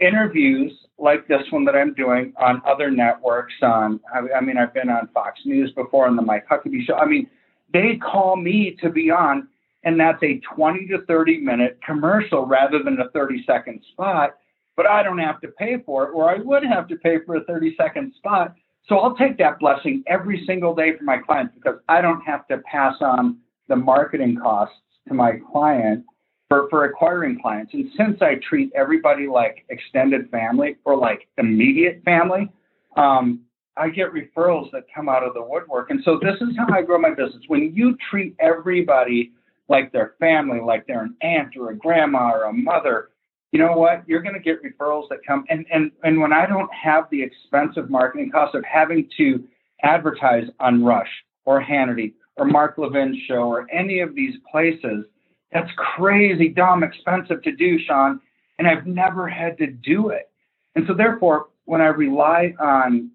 Interviews 0.00 0.72
like 0.98 1.26
this 1.28 1.42
one 1.50 1.64
that 1.64 1.74
I'm 1.76 1.94
doing 1.94 2.32
on 2.38 2.62
other 2.66 2.90
networks. 2.90 3.54
On, 3.62 4.00
I, 4.12 4.38
I 4.38 4.40
mean, 4.40 4.56
I've 4.56 4.74
been 4.74 4.88
on 4.88 5.08
Fox 5.14 5.40
News 5.44 5.72
before 5.72 6.06
on 6.06 6.16
the 6.16 6.22
Mike 6.22 6.46
Huckabee 6.48 6.84
show. 6.86 6.94
I 6.94 7.06
mean, 7.06 7.28
they 7.72 7.96
call 7.96 8.36
me 8.36 8.76
to 8.82 8.90
be 8.90 9.10
on 9.10 9.48
and 9.84 9.98
that's 9.98 10.22
a 10.22 10.40
20 10.54 10.86
to 10.88 11.02
30 11.06 11.38
minute 11.38 11.78
commercial 11.84 12.46
rather 12.46 12.82
than 12.82 13.00
a 13.00 13.08
30 13.10 13.44
second 13.46 13.82
spot. 13.92 14.36
But 14.76 14.86
I 14.86 15.02
don't 15.02 15.18
have 15.18 15.40
to 15.40 15.48
pay 15.48 15.78
for 15.84 16.04
it, 16.04 16.12
or 16.12 16.30
I 16.30 16.38
would 16.38 16.62
have 16.64 16.86
to 16.88 16.96
pay 16.96 17.18
for 17.26 17.36
a 17.36 17.44
30 17.44 17.74
second 17.76 18.12
spot. 18.16 18.54
So 18.88 18.98
I'll 18.98 19.16
take 19.16 19.36
that 19.38 19.58
blessing 19.58 20.04
every 20.06 20.44
single 20.46 20.74
day 20.74 20.96
for 20.96 21.04
my 21.04 21.18
clients 21.18 21.54
because 21.54 21.80
I 21.88 22.00
don't 22.00 22.20
have 22.22 22.46
to 22.48 22.58
pass 22.58 22.94
on 23.00 23.38
the 23.68 23.76
marketing 23.76 24.38
costs 24.40 24.76
to 25.08 25.14
my 25.14 25.32
client 25.52 26.04
for, 26.48 26.68
for 26.70 26.84
acquiring 26.84 27.40
clients. 27.40 27.74
And 27.74 27.90
since 27.96 28.20
I 28.22 28.36
treat 28.48 28.72
everybody 28.74 29.26
like 29.26 29.64
extended 29.68 30.30
family 30.30 30.76
or 30.84 30.96
like 30.96 31.28
immediate 31.36 32.02
family, 32.04 32.50
um, 32.96 33.40
I 33.76 33.90
get 33.90 34.12
referrals 34.12 34.70
that 34.72 34.84
come 34.92 35.08
out 35.08 35.22
of 35.22 35.34
the 35.34 35.42
woodwork. 35.42 35.90
And 35.90 36.00
so 36.04 36.18
this 36.20 36.34
is 36.40 36.56
how 36.56 36.66
I 36.74 36.82
grow 36.82 36.98
my 36.98 37.10
business. 37.10 37.42
When 37.46 37.72
you 37.74 37.96
treat 38.10 38.34
everybody 38.40 39.32
like 39.68 39.92
their 39.92 40.14
family, 40.18 40.60
like 40.60 40.86
they're 40.86 41.02
an 41.02 41.14
aunt 41.22 41.56
or 41.56 41.70
a 41.70 41.76
grandma 41.76 42.32
or 42.32 42.44
a 42.44 42.52
mother, 42.52 43.10
you 43.52 43.58
know 43.58 43.76
what? 43.76 44.02
You're 44.06 44.22
going 44.22 44.34
to 44.34 44.40
get 44.40 44.62
referrals 44.62 45.08
that 45.10 45.18
come. 45.26 45.44
And, 45.48 45.64
and, 45.72 45.92
and 46.02 46.20
when 46.20 46.32
I 46.32 46.46
don't 46.46 46.70
have 46.74 47.04
the 47.10 47.22
expensive 47.22 47.88
marketing 47.88 48.30
cost 48.30 48.54
of 48.54 48.64
having 48.64 49.08
to 49.18 49.44
advertise 49.82 50.44
on 50.60 50.84
Rush 50.84 51.08
or 51.44 51.62
Hannity 51.62 52.14
or 52.36 52.46
Mark 52.46 52.78
Levin's 52.78 53.16
show 53.26 53.48
or 53.48 53.66
any 53.70 54.00
of 54.00 54.14
these 54.14 54.34
places, 54.50 55.04
that's 55.52 55.70
crazy, 55.76 56.48
dumb, 56.48 56.82
expensive 56.82 57.42
to 57.42 57.52
do, 57.52 57.78
Sean. 57.86 58.20
And 58.58 58.66
I've 58.66 58.86
never 58.86 59.28
had 59.28 59.56
to 59.58 59.66
do 59.66 60.08
it. 60.08 60.30
And 60.74 60.84
so 60.86 60.94
therefore, 60.94 61.46
when 61.64 61.80
I 61.80 61.86
rely 61.86 62.54
on 62.60 63.10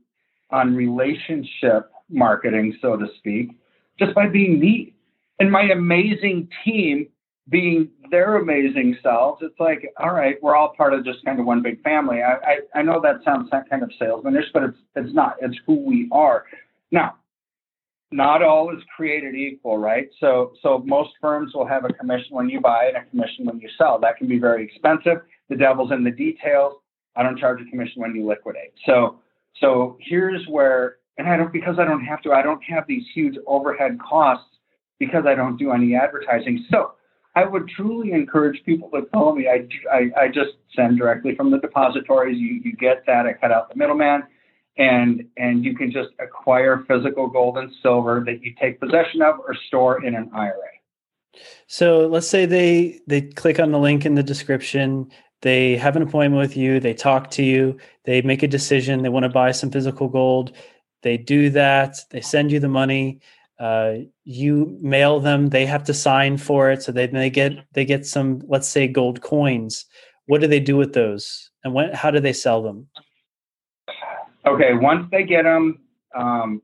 on 0.52 0.76
relationship 0.76 1.92
marketing, 2.10 2.78
so 2.82 2.96
to 2.96 3.08
speak, 3.18 3.52
just 4.00 4.14
by 4.14 4.28
being 4.28 4.60
me, 4.60 4.94
and 5.40 5.52
my 5.52 5.64
amazing 5.64 6.48
team 6.64 7.08
being 7.50 7.90
their 8.10 8.38
amazing 8.38 8.96
selves, 9.04 9.42
it's 9.42 9.60
like, 9.60 9.92
all 9.98 10.14
right, 10.14 10.42
we're 10.42 10.56
all 10.56 10.74
part 10.78 10.94
of 10.94 11.04
just 11.04 11.26
kind 11.26 11.40
of 11.40 11.46
one 11.46 11.62
big 11.62 11.82
family. 11.82 12.22
I, 12.22 12.36
I, 12.36 12.80
I 12.80 12.82
know 12.84 13.02
that 13.02 13.24
sounds 13.26 13.50
kind 13.70 13.84
of 13.84 13.92
salesmanish, 14.00 14.46
but 14.54 14.64
it's 14.64 14.78
it's 14.96 15.14
not. 15.14 15.36
It's 15.42 15.58
who 15.66 15.76
we 15.76 16.08
are. 16.12 16.46
Now, 16.92 17.16
not 18.16 18.42
all 18.42 18.76
is 18.76 18.84
created 18.96 19.36
equal, 19.36 19.78
right? 19.78 20.10
So 20.20 20.54
so 20.62 20.84
most 20.86 21.12
firms 21.20 21.54
will 21.54 21.68
have 21.68 21.86
a 21.86 21.94
commission 21.94 22.36
when 22.36 22.50
you 22.50 22.62
buy 22.62 22.86
and 22.86 22.98
a 22.98 23.10
commission 23.10 23.46
when 23.46 23.60
you 23.60 23.70
sell. 23.78 24.00
That 24.00 24.18
can 24.18 24.28
be 24.28 24.40
very 24.40 24.64
expensive. 24.64 25.24
The 25.50 25.56
devil's 25.56 25.92
in 25.92 26.04
the 26.04 26.12
details. 26.12 26.74
I 27.16 27.24
don't 27.24 27.38
charge 27.38 27.62
a 27.62 27.70
commission 27.70 28.02
when 28.02 28.16
you 28.16 28.26
liquidate. 28.28 28.74
So 28.86 29.20
so 29.60 29.98
here's 30.02 30.46
where 30.48 30.98
and 31.18 31.28
I 31.28 31.38
don't 31.38 31.52
because 31.54 31.76
I 31.80 31.86
don't 31.86 32.04
have 32.04 32.22
to, 32.24 32.32
I 32.32 32.42
don't 32.42 32.64
have 32.64 32.86
these 32.88 33.04
huge 33.14 33.36
overhead 33.46 33.98
costs 34.00 34.48
because 35.00 35.26
I 35.28 35.36
don't 35.36 35.58
do 35.58 35.72
any 35.72 35.96
advertising. 35.96 36.66
So 36.72 36.94
I 37.36 37.46
would 37.46 37.68
truly 37.70 38.12
encourage 38.12 38.64
people 38.66 38.90
to 38.92 39.04
call 39.14 39.36
me. 39.36 39.48
I, 39.48 39.68
I, 39.94 40.24
I 40.24 40.28
just 40.28 40.52
send 40.76 40.98
directly 40.98 41.36
from 41.36 41.52
the 41.52 41.58
depositories. 41.58 42.38
You, 42.40 42.62
you 42.64 42.76
get 42.76 43.04
that. 43.08 43.26
I 43.26 43.34
cut 43.34 43.52
out 43.52 43.70
the 43.70 43.76
middleman. 43.76 44.24
And, 44.78 45.26
and 45.38 45.64
you 45.64 45.76
can 45.76 45.92
just 45.92 46.10
acquire 46.20 46.84
physical 46.88 47.28
gold 47.28 47.58
and 47.58 47.72
silver 47.82 48.24
that 48.26 48.42
you 48.42 48.54
take 48.60 48.80
possession 48.80 49.22
of 49.22 49.40
or 49.40 49.56
store 49.68 50.04
in 50.04 50.16
an 50.16 50.32
IRA. 50.34 50.56
So 51.68 52.08
let's 52.08 52.28
say 52.28 52.46
they 52.46 53.00
they 53.08 53.22
click 53.22 53.60
on 53.60 53.72
the 53.72 53.80
link 53.80 54.06
in 54.06 54.16
the 54.16 54.24
description, 54.24 55.10
they 55.42 55.76
have 55.78 55.96
an 55.96 56.04
appointment 56.04 56.40
with 56.40 56.56
you, 56.56 56.80
they 56.80 56.94
talk 56.94 57.32
to 57.32 57.44
you, 57.44 57.78
they 58.06 58.22
make 58.22 58.44
a 58.44 58.48
decision, 58.48 59.02
they 59.02 59.10
want 59.10 59.24
to 59.24 59.30
buy 59.30 59.52
some 59.52 59.72
physical 59.72 60.08
gold, 60.08 60.56
they 61.02 61.18
do 61.18 61.50
that, 61.52 61.98
they 62.12 62.22
send 62.22 62.52
you 62.52 62.60
the 62.60 62.70
money. 62.70 63.20
Uh, 63.60 63.98
you 64.24 64.78
mail 64.82 65.20
them. 65.20 65.50
They 65.50 65.66
have 65.66 65.84
to 65.86 65.94
sign 65.94 66.38
for 66.38 66.72
it 66.72 66.82
so 66.82 66.92
they, 66.92 67.08
they 67.08 67.30
get 67.30 67.54
they 67.74 67.86
get 67.86 68.06
some 68.06 68.42
let's 68.48 68.68
say 68.68 68.88
gold 68.88 69.22
coins. 69.22 69.86
What 70.26 70.42
do 70.42 70.48
they 70.48 70.60
do 70.60 70.76
with 70.76 70.94
those? 70.94 71.52
And 71.64 71.74
when 71.74 71.94
how 71.94 72.12
do 72.12 72.20
they 72.20 72.34
sell 72.34 72.62
them 72.62 72.88
okay 74.46 74.74
once 74.74 75.08
they 75.12 75.24
get 75.24 75.44
them 75.44 75.80
um, 76.16 76.62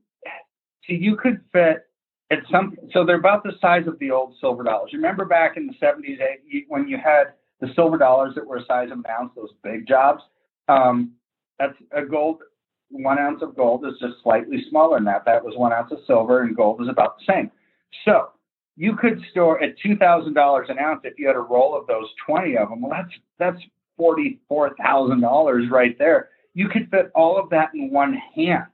so 0.88 0.93
you 0.93 1.15
could 1.15 1.41
fit 1.51 1.88
at 2.31 2.39
some 2.51 2.75
so 2.93 3.05
they're 3.05 3.17
about 3.17 3.43
the 3.43 3.53
size 3.62 3.88
of 3.88 3.98
the 4.00 4.12
old 4.12 4.36
silver 4.39 4.63
dollars 4.63 4.91
remember 4.93 5.25
back 5.25 5.57
in 5.57 5.67
the 5.67 5.74
70s 5.81 6.17
when 6.67 6.88
you 6.88 6.98
had 6.98 7.33
the 7.62 7.67
silver 7.75 7.98
dollars 7.98 8.33
that 8.36 8.45
were 8.45 8.57
a 8.57 8.65
size 8.65 8.91
of 8.91 9.00
an 9.00 9.03
ounce 9.09 9.31
those 9.36 9.51
big 9.63 9.88
jobs 9.88 10.21
um, 10.67 11.12
that's 11.57 11.75
a 11.91 12.03
gold 12.03 12.39
one 12.89 13.19
ounce 13.19 13.41
of 13.41 13.55
gold 13.55 13.86
is 13.86 13.93
just 14.00 14.15
slightly 14.24 14.65
smaller 14.69 14.98
than 14.98 15.05
that. 15.05 15.25
That 15.25 15.43
was 15.43 15.55
one 15.55 15.74
ounce 15.74 15.91
of 15.91 16.00
silver, 16.07 16.41
and 16.41 16.55
gold 16.55 16.81
is 16.81 16.89
about 16.89 17.17
the 17.19 17.33
same. 17.33 17.51
So 18.05 18.29
you 18.75 18.95
could 18.95 19.21
store 19.31 19.62
at 19.62 19.77
two 19.79 19.95
thousand 19.95 20.33
dollars 20.33 20.67
an 20.69 20.79
ounce 20.79 21.01
if 21.03 21.13
you 21.17 21.27
had 21.27 21.36
a 21.36 21.41
roll 21.41 21.77
of 21.77 21.88
those 21.88 22.07
twenty 22.25 22.57
of 22.57 22.69
them. 22.69 22.81
Well, 22.81 22.91
that's 22.91 23.13
that's 23.38 23.63
forty 23.98 24.39
four 24.48 24.75
thousand 24.75 25.21
dollars 25.21 25.65
right 25.69 25.98
there. 25.98 26.29
You 26.60 26.68
could 26.68 26.89
fit 26.92 27.10
all 27.16 27.39
of 27.39 27.50
that 27.51 27.70
in 27.74 27.89
one 27.89 28.22
hand. 28.36 28.66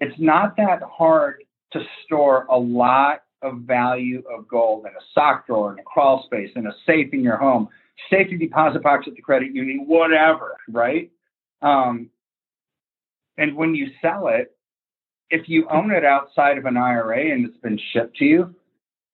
It's 0.00 0.14
not 0.18 0.54
that 0.58 0.82
hard 0.82 1.42
to 1.72 1.80
store 2.04 2.44
a 2.50 2.58
lot 2.58 3.22
of 3.40 3.60
value 3.60 4.22
of 4.30 4.46
gold 4.46 4.84
in 4.84 4.92
a 4.92 5.04
sock 5.14 5.46
drawer, 5.46 5.72
in 5.72 5.78
a 5.78 5.82
crawl 5.82 6.24
space, 6.26 6.50
in 6.56 6.66
a 6.66 6.74
safe 6.86 7.08
in 7.14 7.22
your 7.22 7.38
home, 7.38 7.70
safety 8.10 8.36
deposit 8.36 8.82
box 8.82 9.06
at 9.08 9.14
the 9.14 9.22
credit 9.22 9.54
union, 9.54 9.84
whatever, 9.86 10.58
right? 10.68 11.10
Um, 11.62 12.10
and 13.38 13.56
when 13.56 13.74
you 13.74 13.86
sell 14.02 14.28
it, 14.28 14.54
if 15.30 15.48
you 15.48 15.66
own 15.70 15.90
it 15.90 16.04
outside 16.04 16.58
of 16.58 16.66
an 16.66 16.76
IRA 16.76 17.32
and 17.32 17.46
it's 17.46 17.56
been 17.62 17.80
shipped 17.94 18.18
to 18.18 18.26
you, 18.26 18.54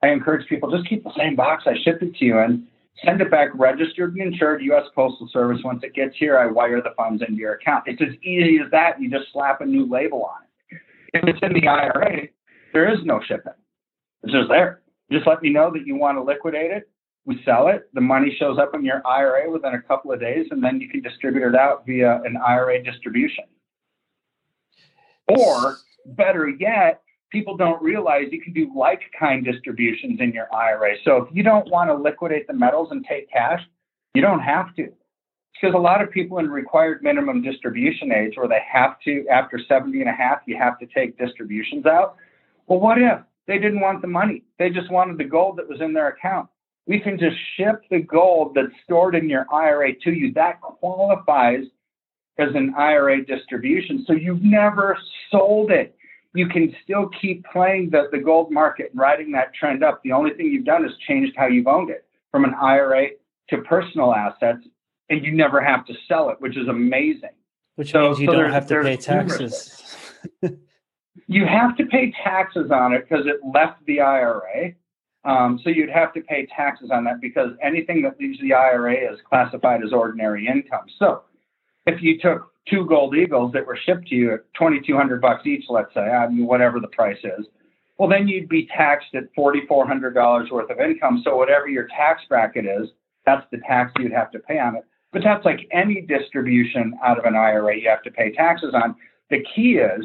I 0.02 0.08
encourage 0.08 0.48
people 0.48 0.72
just 0.72 0.88
keep 0.88 1.04
the 1.04 1.14
same 1.16 1.36
box 1.36 1.62
I 1.68 1.74
shipped 1.84 2.02
it 2.02 2.16
to 2.16 2.24
you 2.24 2.38
in, 2.40 2.66
send 3.04 3.20
it 3.20 3.30
back 3.30 3.50
registered 3.54 4.14
and 4.14 4.32
insured 4.32 4.62
U.S. 4.62 4.84
Postal 4.94 5.28
Service. 5.32 5.60
Once 5.64 5.82
it 5.82 5.94
gets 5.94 6.16
here, 6.16 6.38
I 6.38 6.46
wire 6.46 6.82
the 6.82 6.94
funds 6.96 7.22
into 7.26 7.40
your 7.40 7.54
account. 7.54 7.84
It's 7.86 8.02
as 8.02 8.14
easy 8.22 8.58
as 8.64 8.70
that. 8.70 9.00
You 9.00 9.10
just 9.10 9.32
slap 9.32 9.60
a 9.60 9.66
new 9.66 9.88
label 9.88 10.24
on 10.24 10.42
it. 10.42 10.80
If 11.14 11.24
it's 11.28 11.38
in 11.42 11.52
the 11.52 11.66
IRA, 11.66 12.28
there 12.72 12.92
is 12.92 12.98
no 13.04 13.20
shipping. 13.26 13.52
It's 14.22 14.32
just 14.32 14.48
there. 14.48 14.82
Just 15.10 15.26
let 15.26 15.42
me 15.42 15.50
know 15.50 15.70
that 15.72 15.86
you 15.86 15.96
want 15.96 16.18
to 16.18 16.22
liquidate 16.22 16.70
it. 16.70 16.90
We 17.24 17.40
sell 17.44 17.68
it. 17.68 17.88
The 17.94 18.00
money 18.00 18.34
shows 18.38 18.58
up 18.58 18.74
in 18.74 18.84
your 18.84 19.06
IRA 19.06 19.50
within 19.50 19.74
a 19.74 19.82
couple 19.82 20.12
of 20.12 20.20
days, 20.20 20.46
and 20.50 20.62
then 20.62 20.80
you 20.80 20.88
can 20.88 21.02
distribute 21.02 21.48
it 21.48 21.54
out 21.54 21.84
via 21.86 22.20
an 22.24 22.36
IRA 22.36 22.82
distribution. 22.82 23.44
Or 25.28 25.76
better 26.06 26.48
yet, 26.48 27.02
people 27.30 27.56
don't 27.56 27.82
realize 27.82 28.26
you 28.30 28.40
can 28.40 28.52
do 28.52 28.70
like 28.76 29.00
kind 29.18 29.44
distributions 29.44 30.20
in 30.20 30.32
your 30.32 30.52
IRA. 30.54 30.94
So 31.04 31.18
if 31.18 31.28
you 31.32 31.42
don't 31.42 31.68
want 31.70 31.90
to 31.90 31.94
liquidate 31.94 32.46
the 32.46 32.54
metals 32.54 32.88
and 32.90 33.04
take 33.08 33.30
cash, 33.30 33.60
you 34.14 34.22
don't 34.22 34.40
have 34.40 34.74
to. 34.76 34.92
Because 35.60 35.74
a 35.74 35.78
lot 35.78 36.02
of 36.02 36.10
people 36.10 36.38
in 36.38 36.48
required 36.48 37.02
minimum 37.02 37.42
distribution 37.42 38.12
age 38.12 38.34
where 38.36 38.48
they 38.48 38.60
have 38.72 38.96
to, 39.04 39.26
after 39.28 39.60
70 39.68 40.00
and 40.00 40.08
a 40.08 40.12
half, 40.12 40.38
you 40.46 40.56
have 40.56 40.78
to 40.78 40.86
take 40.86 41.18
distributions 41.18 41.84
out. 41.84 42.16
Well, 42.68 42.78
what 42.78 42.98
if 42.98 43.18
they 43.46 43.58
didn't 43.58 43.80
want 43.80 44.00
the 44.00 44.08
money? 44.08 44.44
They 44.58 44.70
just 44.70 44.90
wanted 44.90 45.18
the 45.18 45.24
gold 45.24 45.56
that 45.56 45.68
was 45.68 45.80
in 45.80 45.92
their 45.92 46.08
account. 46.08 46.48
We 46.86 47.00
can 47.00 47.18
just 47.18 47.36
ship 47.56 47.82
the 47.90 48.00
gold 48.00 48.54
that's 48.54 48.72
stored 48.84 49.14
in 49.14 49.28
your 49.28 49.46
IRA 49.52 49.94
to 50.04 50.10
you. 50.10 50.32
That 50.34 50.60
qualifies 50.60 51.64
as 52.38 52.48
an 52.54 52.74
IRA 52.78 53.24
distribution. 53.24 54.04
So 54.06 54.12
you've 54.12 54.42
never 54.42 54.96
sold 55.30 55.70
it 55.70 55.97
you 56.34 56.48
can 56.48 56.74
still 56.84 57.08
keep 57.20 57.44
playing 57.50 57.90
the, 57.90 58.08
the 58.12 58.18
gold 58.18 58.50
market 58.50 58.90
and 58.90 59.00
riding 59.00 59.32
that 59.32 59.54
trend 59.54 59.82
up. 59.82 60.02
The 60.02 60.12
only 60.12 60.34
thing 60.34 60.46
you've 60.46 60.64
done 60.64 60.84
is 60.84 60.92
changed 61.06 61.34
how 61.36 61.46
you've 61.46 61.66
owned 61.66 61.90
it 61.90 62.06
from 62.30 62.44
an 62.44 62.54
IRA 62.60 63.08
to 63.50 63.58
personal 63.58 64.14
assets, 64.14 64.60
and 65.08 65.24
you 65.24 65.32
never 65.32 65.60
have 65.60 65.86
to 65.86 65.94
sell 66.06 66.28
it, 66.30 66.40
which 66.40 66.56
is 66.56 66.68
amazing. 66.68 67.30
Which 67.76 67.92
so, 67.92 68.02
means 68.02 68.20
you 68.20 68.26
so 68.26 68.32
don't 68.32 68.52
have 68.52 68.66
to 68.66 68.82
pay 68.82 68.96
taxes. 68.96 69.82
you 71.26 71.46
have 71.46 71.76
to 71.76 71.86
pay 71.86 72.12
taxes 72.22 72.70
on 72.70 72.92
it 72.92 73.08
because 73.08 73.26
it 73.26 73.40
left 73.54 73.84
the 73.86 74.00
IRA. 74.00 74.72
Um, 75.24 75.60
so 75.62 75.70
you'd 75.70 75.90
have 75.90 76.12
to 76.14 76.20
pay 76.20 76.46
taxes 76.46 76.90
on 76.90 77.04
that 77.04 77.20
because 77.20 77.50
anything 77.62 78.02
that 78.02 78.18
leaves 78.18 78.38
the 78.40 78.52
IRA 78.52 78.94
is 78.94 79.18
classified 79.28 79.82
as 79.84 79.92
ordinary 79.92 80.46
income. 80.46 80.86
So 80.98 81.22
if 81.86 82.02
you 82.02 82.18
took 82.18 82.52
two 82.70 82.86
gold 82.86 83.16
eagles 83.16 83.52
that 83.52 83.66
were 83.66 83.76
shipped 83.76 84.08
to 84.08 84.14
you 84.14 84.34
at 84.34 84.40
2200 84.54 85.20
bucks 85.20 85.46
each, 85.46 85.64
let's 85.68 85.92
say, 85.94 86.00
I 86.00 86.28
mean, 86.28 86.46
whatever 86.46 86.80
the 86.80 86.88
price 86.88 87.18
is, 87.22 87.46
well, 87.98 88.08
then 88.08 88.28
you'd 88.28 88.48
be 88.48 88.66
taxed 88.66 89.14
at 89.14 89.34
$4,400 89.36 90.50
worth 90.50 90.70
of 90.70 90.78
income. 90.78 91.22
So 91.24 91.36
whatever 91.36 91.68
your 91.68 91.88
tax 91.88 92.22
bracket 92.28 92.64
is, 92.64 92.88
that's 93.26 93.44
the 93.50 93.58
tax 93.58 93.92
you'd 93.98 94.12
have 94.12 94.30
to 94.32 94.38
pay 94.38 94.58
on 94.58 94.76
it. 94.76 94.84
But 95.12 95.22
that's 95.24 95.44
like 95.44 95.66
any 95.72 96.02
distribution 96.02 96.98
out 97.04 97.18
of 97.18 97.24
an 97.24 97.34
IRA 97.34 97.76
you 97.76 97.88
have 97.88 98.02
to 98.02 98.10
pay 98.10 98.32
taxes 98.32 98.74
on. 98.74 98.94
The 99.30 99.44
key 99.54 99.78
is 99.78 100.04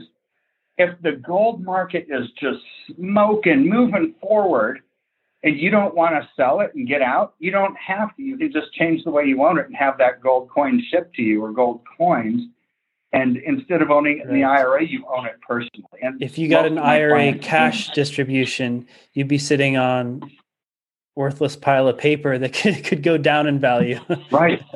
if 0.77 0.99
the 1.01 1.13
gold 1.25 1.63
market 1.63 2.07
is 2.09 2.27
just 2.39 2.63
smoking, 2.95 3.69
moving 3.69 4.15
forward, 4.21 4.81
and 5.43 5.59
you 5.59 5.69
don't 5.69 5.93
want 5.93 6.15
to 6.15 6.27
sell 6.35 6.61
it 6.61 6.73
and 6.73 6.87
get 6.87 7.01
out, 7.01 7.35
you 7.39 7.51
don't 7.51 7.75
have 7.77 8.15
to. 8.15 8.23
You 8.23 8.37
can 8.37 8.51
just 8.51 8.73
change 8.73 9.03
the 9.03 9.11
way 9.11 9.25
you 9.25 9.43
own 9.43 9.59
it 9.59 9.65
and 9.65 9.75
have 9.75 9.97
that 9.97 10.21
gold 10.21 10.49
coin 10.49 10.81
shipped 10.89 11.15
to 11.15 11.21
you 11.21 11.43
or 11.43 11.51
gold 11.51 11.81
coins. 11.97 12.43
And 13.11 13.37
instead 13.37 13.81
of 13.81 13.91
owning 13.91 14.19
it 14.19 14.27
in 14.27 14.33
the 14.33 14.43
IRA, 14.43 14.83
you 14.83 15.05
own 15.07 15.27
it 15.27 15.35
personally. 15.47 15.99
And 16.01 16.21
if 16.21 16.37
you 16.37 16.47
got 16.47 16.65
an 16.65 16.79
IRA 16.79 17.37
cash 17.37 17.89
distribution, 17.89 18.87
you'd 19.13 19.27
be 19.27 19.37
sitting 19.37 19.77
on 19.77 20.31
worthless 21.15 21.55
pile 21.55 21.87
of 21.87 21.97
paper 21.97 22.39
that 22.39 22.53
could, 22.53 22.83
could 22.83 23.03
go 23.03 23.17
down 23.17 23.45
in 23.47 23.59
value. 23.59 23.99
right. 24.31 24.61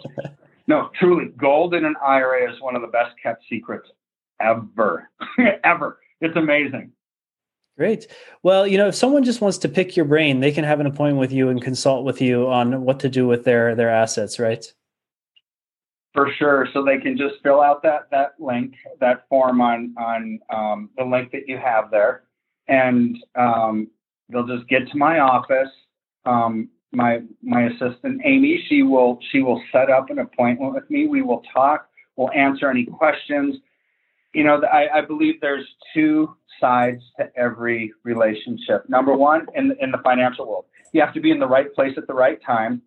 No, 0.70 0.90
truly, 1.00 1.30
gold 1.38 1.74
in 1.74 1.86
an 1.86 1.96
IRA 2.06 2.52
is 2.52 2.60
one 2.60 2.76
of 2.76 2.82
the 2.82 2.90
best 2.90 3.16
kept 3.24 3.42
secrets 3.50 3.88
ever, 4.42 5.10
ever. 5.64 6.00
It's 6.20 6.36
amazing. 6.36 6.92
Great. 7.78 8.08
Well, 8.42 8.66
you 8.66 8.78
know, 8.78 8.88
if 8.88 8.96
someone 8.96 9.24
just 9.24 9.40
wants 9.40 9.60
to 9.60 9.70
pick 9.70 9.96
your 9.96 10.06
brain, 10.06 10.40
they 10.40 10.52
can 10.52 10.64
have 10.64 10.80
an 10.80 10.88
appointment 10.88 11.20
with 11.20 11.32
you 11.32 11.50
and 11.50 11.62
consult 11.62 12.06
with 12.06 12.22
you 12.22 12.48
on 12.48 12.82
what 12.82 13.00
to 13.02 13.10
do 13.10 13.28
with 13.28 13.44
their 13.44 13.76
their 13.76 13.92
assets, 13.92 14.40
right? 14.40 14.66
For 16.14 16.32
sure. 16.40 16.68
So 16.74 16.84
they 16.84 16.98
can 16.98 17.16
just 17.16 17.36
fill 17.44 17.62
out 17.62 17.84
that 17.84 18.10
that 18.10 18.34
link, 18.40 18.74
that 19.00 19.28
form 19.30 19.62
on 19.62 19.94
on 20.00 20.40
um, 20.50 20.90
the 20.98 21.04
link 21.04 21.32
that 21.34 21.48
you 21.48 21.60
have 21.60 21.92
there, 21.92 22.24
and 22.68 23.16
um, 23.36 23.88
they'll 24.28 24.48
just 24.48 24.68
get 24.68 24.90
to 24.90 24.98
my 24.98 25.20
office. 25.20 25.70
Um, 26.26 26.70
my 26.92 27.22
my 27.44 27.66
assistant 27.66 28.22
Amy, 28.26 28.66
she 28.68 28.82
will 28.82 29.20
she 29.32 29.44
will 29.44 29.62
set 29.72 29.92
up 29.92 30.10
an 30.10 30.18
appointment 30.18 30.74
with 30.74 30.90
me. 30.90 31.06
We 31.06 31.22
will 31.22 31.44
talk. 31.54 31.90
We'll 32.16 32.32
answer 32.32 32.72
any 32.72 32.86
questions. 32.86 33.58
You 34.38 34.44
know, 34.44 34.62
I, 34.72 35.00
I 35.00 35.02
believe 35.02 35.42
there's 35.42 35.66
two 35.96 36.36
sides 36.62 37.02
to 37.18 37.28
every 37.36 37.92
relationship. 38.04 38.88
Number 38.88 39.16
one, 39.18 39.48
in, 39.56 39.76
in 39.82 39.90
the 39.90 39.98
financial 40.04 40.48
world, 40.48 40.66
you 40.94 41.02
have 41.02 41.12
to 41.16 41.20
be 41.20 41.32
in 41.32 41.40
the 41.40 41.48
right 41.48 41.74
place 41.74 41.96
at 41.98 42.06
the 42.06 42.14
right 42.14 42.40
time. 42.46 42.84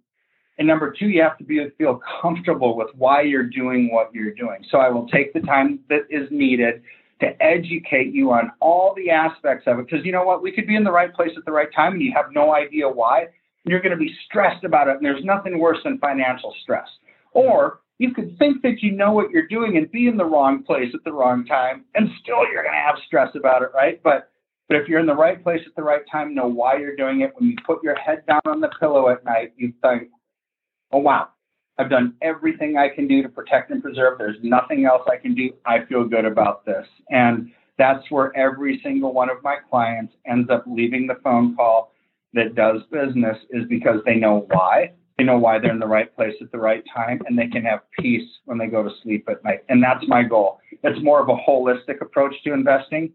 And 0.59 0.69
number 0.69 0.95
two, 0.97 1.09
you 1.09 1.21
have 1.23 1.37
to 1.39 1.45
be 1.45 1.67
feel 1.77 2.01
comfortable 2.23 2.77
with 2.77 2.91
why 2.95 3.23
you're 3.23 3.49
doing 3.49 3.93
what 3.93 4.15
you're 4.15 4.33
doing. 4.33 4.65
So 4.71 4.79
I 4.79 4.91
will 4.91 5.09
take 5.09 5.33
the 5.33 5.41
time 5.41 5.81
that 5.89 6.03
is 6.09 6.29
needed 6.31 6.83
to 7.21 7.43
educate 7.43 8.15
you 8.15 8.31
on 8.31 8.53
all 8.61 8.95
the 8.95 9.11
aspects 9.11 9.65
of 9.67 9.81
it. 9.81 9.87
Because 9.91 10.07
you 10.07 10.13
know 10.13 10.23
what? 10.23 10.45
We 10.45 10.53
could 10.53 10.69
be 10.69 10.77
in 10.77 10.85
the 10.85 10.93
right 10.93 11.13
place 11.13 11.33
at 11.37 11.45
the 11.47 11.53
right 11.53 11.73
time 11.75 11.95
and 11.95 12.03
you 12.03 12.13
have 12.15 12.27
no 12.33 12.55
idea 12.55 12.89
why. 12.89 13.23
And 13.23 13.73
you're 13.73 13.83
going 13.83 13.91
to 13.91 13.97
be 13.99 14.15
stressed 14.25 14.63
about 14.63 14.87
it. 14.87 14.99
And 14.99 15.05
there's 15.05 15.25
nothing 15.25 15.59
worse 15.59 15.79
than 15.83 15.99
financial 15.99 16.55
stress. 16.63 16.87
Or 17.33 17.81
you 18.01 18.15
could 18.15 18.39
think 18.39 18.63
that 18.63 18.81
you 18.81 18.93
know 18.93 19.13
what 19.13 19.31
you're 19.31 19.47
doing 19.47 19.77
and 19.77 19.93
be 19.93 20.09
in 20.09 20.17
the 20.17 20.25
wrong 20.25 20.63
place 20.63 20.91
at 20.95 21.05
the 21.05 21.13
wrong 21.13 21.45
time, 21.45 21.85
and 21.95 22.09
still 22.23 22.51
you're 22.51 22.63
going 22.63 22.75
to 22.75 22.81
have 22.87 22.95
stress 23.07 23.29
about 23.37 23.61
it, 23.61 23.69
right? 23.75 24.03
But 24.03 24.31
but 24.69 24.79
if 24.79 24.89
you're 24.89 25.01
in 25.01 25.07
the 25.07 25.15
right 25.15 25.43
place 25.43 25.61
at 25.67 25.75
the 25.77 25.83
right 25.83 26.01
time, 26.11 26.35
know 26.35 26.47
why 26.47 26.79
you're 26.79 26.97
doing 26.97 27.21
it. 27.21 27.33
When 27.37 27.51
you 27.51 27.57
put 27.67 27.83
your 27.83 27.97
head 27.97 28.25
down 28.27 28.41
on 28.47 28.61
the 28.61 28.71
pillow 28.81 29.11
at 29.11 29.23
night, 29.25 29.53
you 29.57 29.75
think, 29.83 30.09
"Oh 30.93 30.99
wow, 31.01 31.29
I've 31.77 31.91
done 31.91 32.15
everything 32.23 32.79
I 32.79 32.89
can 32.89 33.07
do 33.07 33.23
to 33.23 33.29
protect 33.29 33.71
and 33.71 33.83
preserve. 33.83 34.17
There's 34.17 34.39
nothing 34.43 34.87
else 34.87 35.03
I 35.07 35.19
can 35.19 35.35
do. 35.35 35.53
I 35.67 35.85
feel 35.85 36.05
good 36.05 36.25
about 36.25 36.65
this." 36.65 36.87
And 37.11 37.53
that's 37.77 38.11
where 38.11 38.35
every 38.35 38.81
single 38.83 39.13
one 39.13 39.29
of 39.29 39.43
my 39.43 39.57
clients 39.69 40.15
ends 40.27 40.49
up 40.49 40.65
leaving 40.67 41.07
the 41.07 41.17
phone 41.23 41.55
call 41.55 41.93
that 42.33 42.55
does 42.55 42.81
business 42.91 43.37
is 43.51 43.69
because 43.69 44.01
they 44.07 44.15
know 44.15 44.47
why 44.49 44.93
they 45.21 45.25
know 45.25 45.37
why 45.37 45.59
they're 45.59 45.71
in 45.71 45.79
the 45.79 45.87
right 45.87 46.17
place 46.17 46.35
at 46.41 46.51
the 46.51 46.59
right 46.59 46.83
time, 46.95 47.21
and 47.27 47.39
they 47.39 47.47
can 47.47 47.63
have 47.63 47.81
peace 47.99 48.27
when 48.47 48.57
they 48.57 48.69
go 48.69 48.83
to 48.83 48.89
sleep 49.03 49.29
at 49.29 49.45
night. 49.45 49.63
And 49.69 49.83
that's 49.83 50.03
my 50.09 50.23
goal. 50.23 50.61
It's 50.83 50.99
more 51.03 51.21
of 51.21 51.29
a 51.29 51.37
holistic 51.37 52.01
approach 52.01 52.35
to 52.45 52.55
investing, 52.55 53.13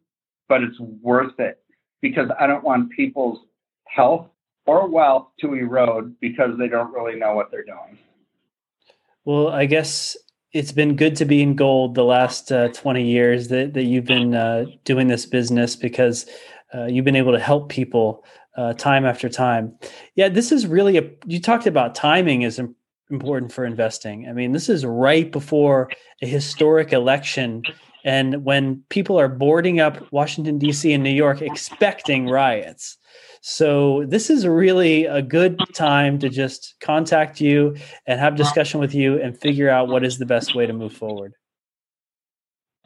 but 0.48 0.62
it's 0.62 0.80
worth 0.80 1.40
it 1.40 1.64
because 2.02 2.30
I 2.40 2.46
don't 2.46 2.64
want 2.64 2.92
people's 2.92 3.40
health 3.88 4.28
or 4.68 4.88
wealth 4.88 5.30
to 5.42 5.56
erode 5.56 6.16
because 6.20 6.52
they 6.60 6.68
don't 6.68 6.94
really 6.94 7.18
know 7.18 7.34
what 7.34 7.50
they're 7.50 7.66
doing. 7.66 7.98
Well, 9.24 9.48
I 9.48 9.66
guess 9.66 10.16
it's 10.54 10.72
been 10.72 10.96
good 10.96 11.16
to 11.16 11.26
be 11.26 11.42
in 11.42 11.56
gold 11.56 11.96
the 11.96 12.04
last 12.04 12.52
uh, 12.52 12.68
20 12.68 13.04
years 13.04 13.48
that, 13.48 13.74
that 13.74 13.86
you've 13.86 14.06
been 14.06 14.36
uh, 14.36 14.66
doing 14.84 15.08
this 15.08 15.26
business 15.26 15.76
because 15.76 16.28
uh, 16.72 16.86
you've 16.86 17.06
been 17.06 17.16
able 17.16 17.32
to 17.32 17.40
help 17.40 17.70
people 17.70 18.24
uh, 18.58 18.74
time 18.74 19.06
after 19.06 19.30
time. 19.30 19.78
Yeah, 20.16 20.30
this 20.30 20.52
is 20.52 20.68
really 20.68 20.98
a. 20.98 21.10
You 21.26 21.42
talked 21.42 21.68
about 21.68 21.96
timing 21.96 22.44
is 22.44 22.60
important 23.10 23.52
for 23.52 23.66
investing. 23.66 24.28
I 24.28 24.34
mean, 24.34 24.52
this 24.52 24.70
is 24.70 24.86
right 24.86 25.32
before 25.32 25.90
a 26.22 26.28
historic 26.28 26.94
election, 26.94 27.64
and 28.04 28.44
when 28.44 28.84
people 28.90 29.20
are 29.20 29.28
boarding 29.28 29.80
up 29.80 30.12
Washington 30.12 30.58
D.C. 30.58 30.94
and 30.94 31.04
New 31.04 31.10
York 31.10 31.42
expecting 31.42 32.28
riots. 32.28 32.98
So 33.48 34.06
this 34.08 34.32
is 34.32 34.48
really 34.48 35.06
a 35.06 35.22
good 35.22 35.60
time 35.76 36.18
to 36.18 36.30
just 36.30 36.74
contact 36.82 37.40
you 37.40 37.76
and 38.08 38.20
have 38.20 38.36
discussion 38.36 38.80
with 38.80 38.96
you 38.96 39.22
and 39.22 39.40
figure 39.40 39.70
out 39.70 39.88
what 39.88 40.04
is 40.04 40.18
the 40.18 40.26
best 40.26 40.56
way 40.56 40.66
to 40.66 40.74
move 40.74 40.94
forward. 40.94 41.34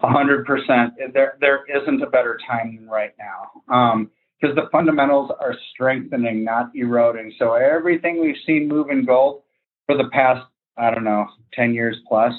hundred 0.01 0.45
percent. 0.45 0.95
There, 1.13 1.37
there 1.39 1.63
isn't 1.73 2.01
a 2.01 2.07
better 2.07 2.37
time 2.45 2.75
than 2.75 2.89
right 2.89 3.13
now. 3.17 4.03
Because 4.39 4.55
the 4.55 4.69
fundamentals 4.71 5.31
are 5.39 5.55
strengthening, 5.73 6.43
not 6.43 6.71
eroding. 6.75 7.33
So 7.37 7.53
everything 7.53 8.21
we've 8.21 8.35
seen 8.45 8.67
move 8.67 8.89
in 8.89 9.05
gold 9.05 9.41
for 9.85 9.97
the 9.97 10.09
past, 10.11 10.45
I 10.77 10.91
don't 10.91 11.03
know, 11.03 11.27
10 11.53 11.73
years 11.73 11.97
plus, 12.07 12.33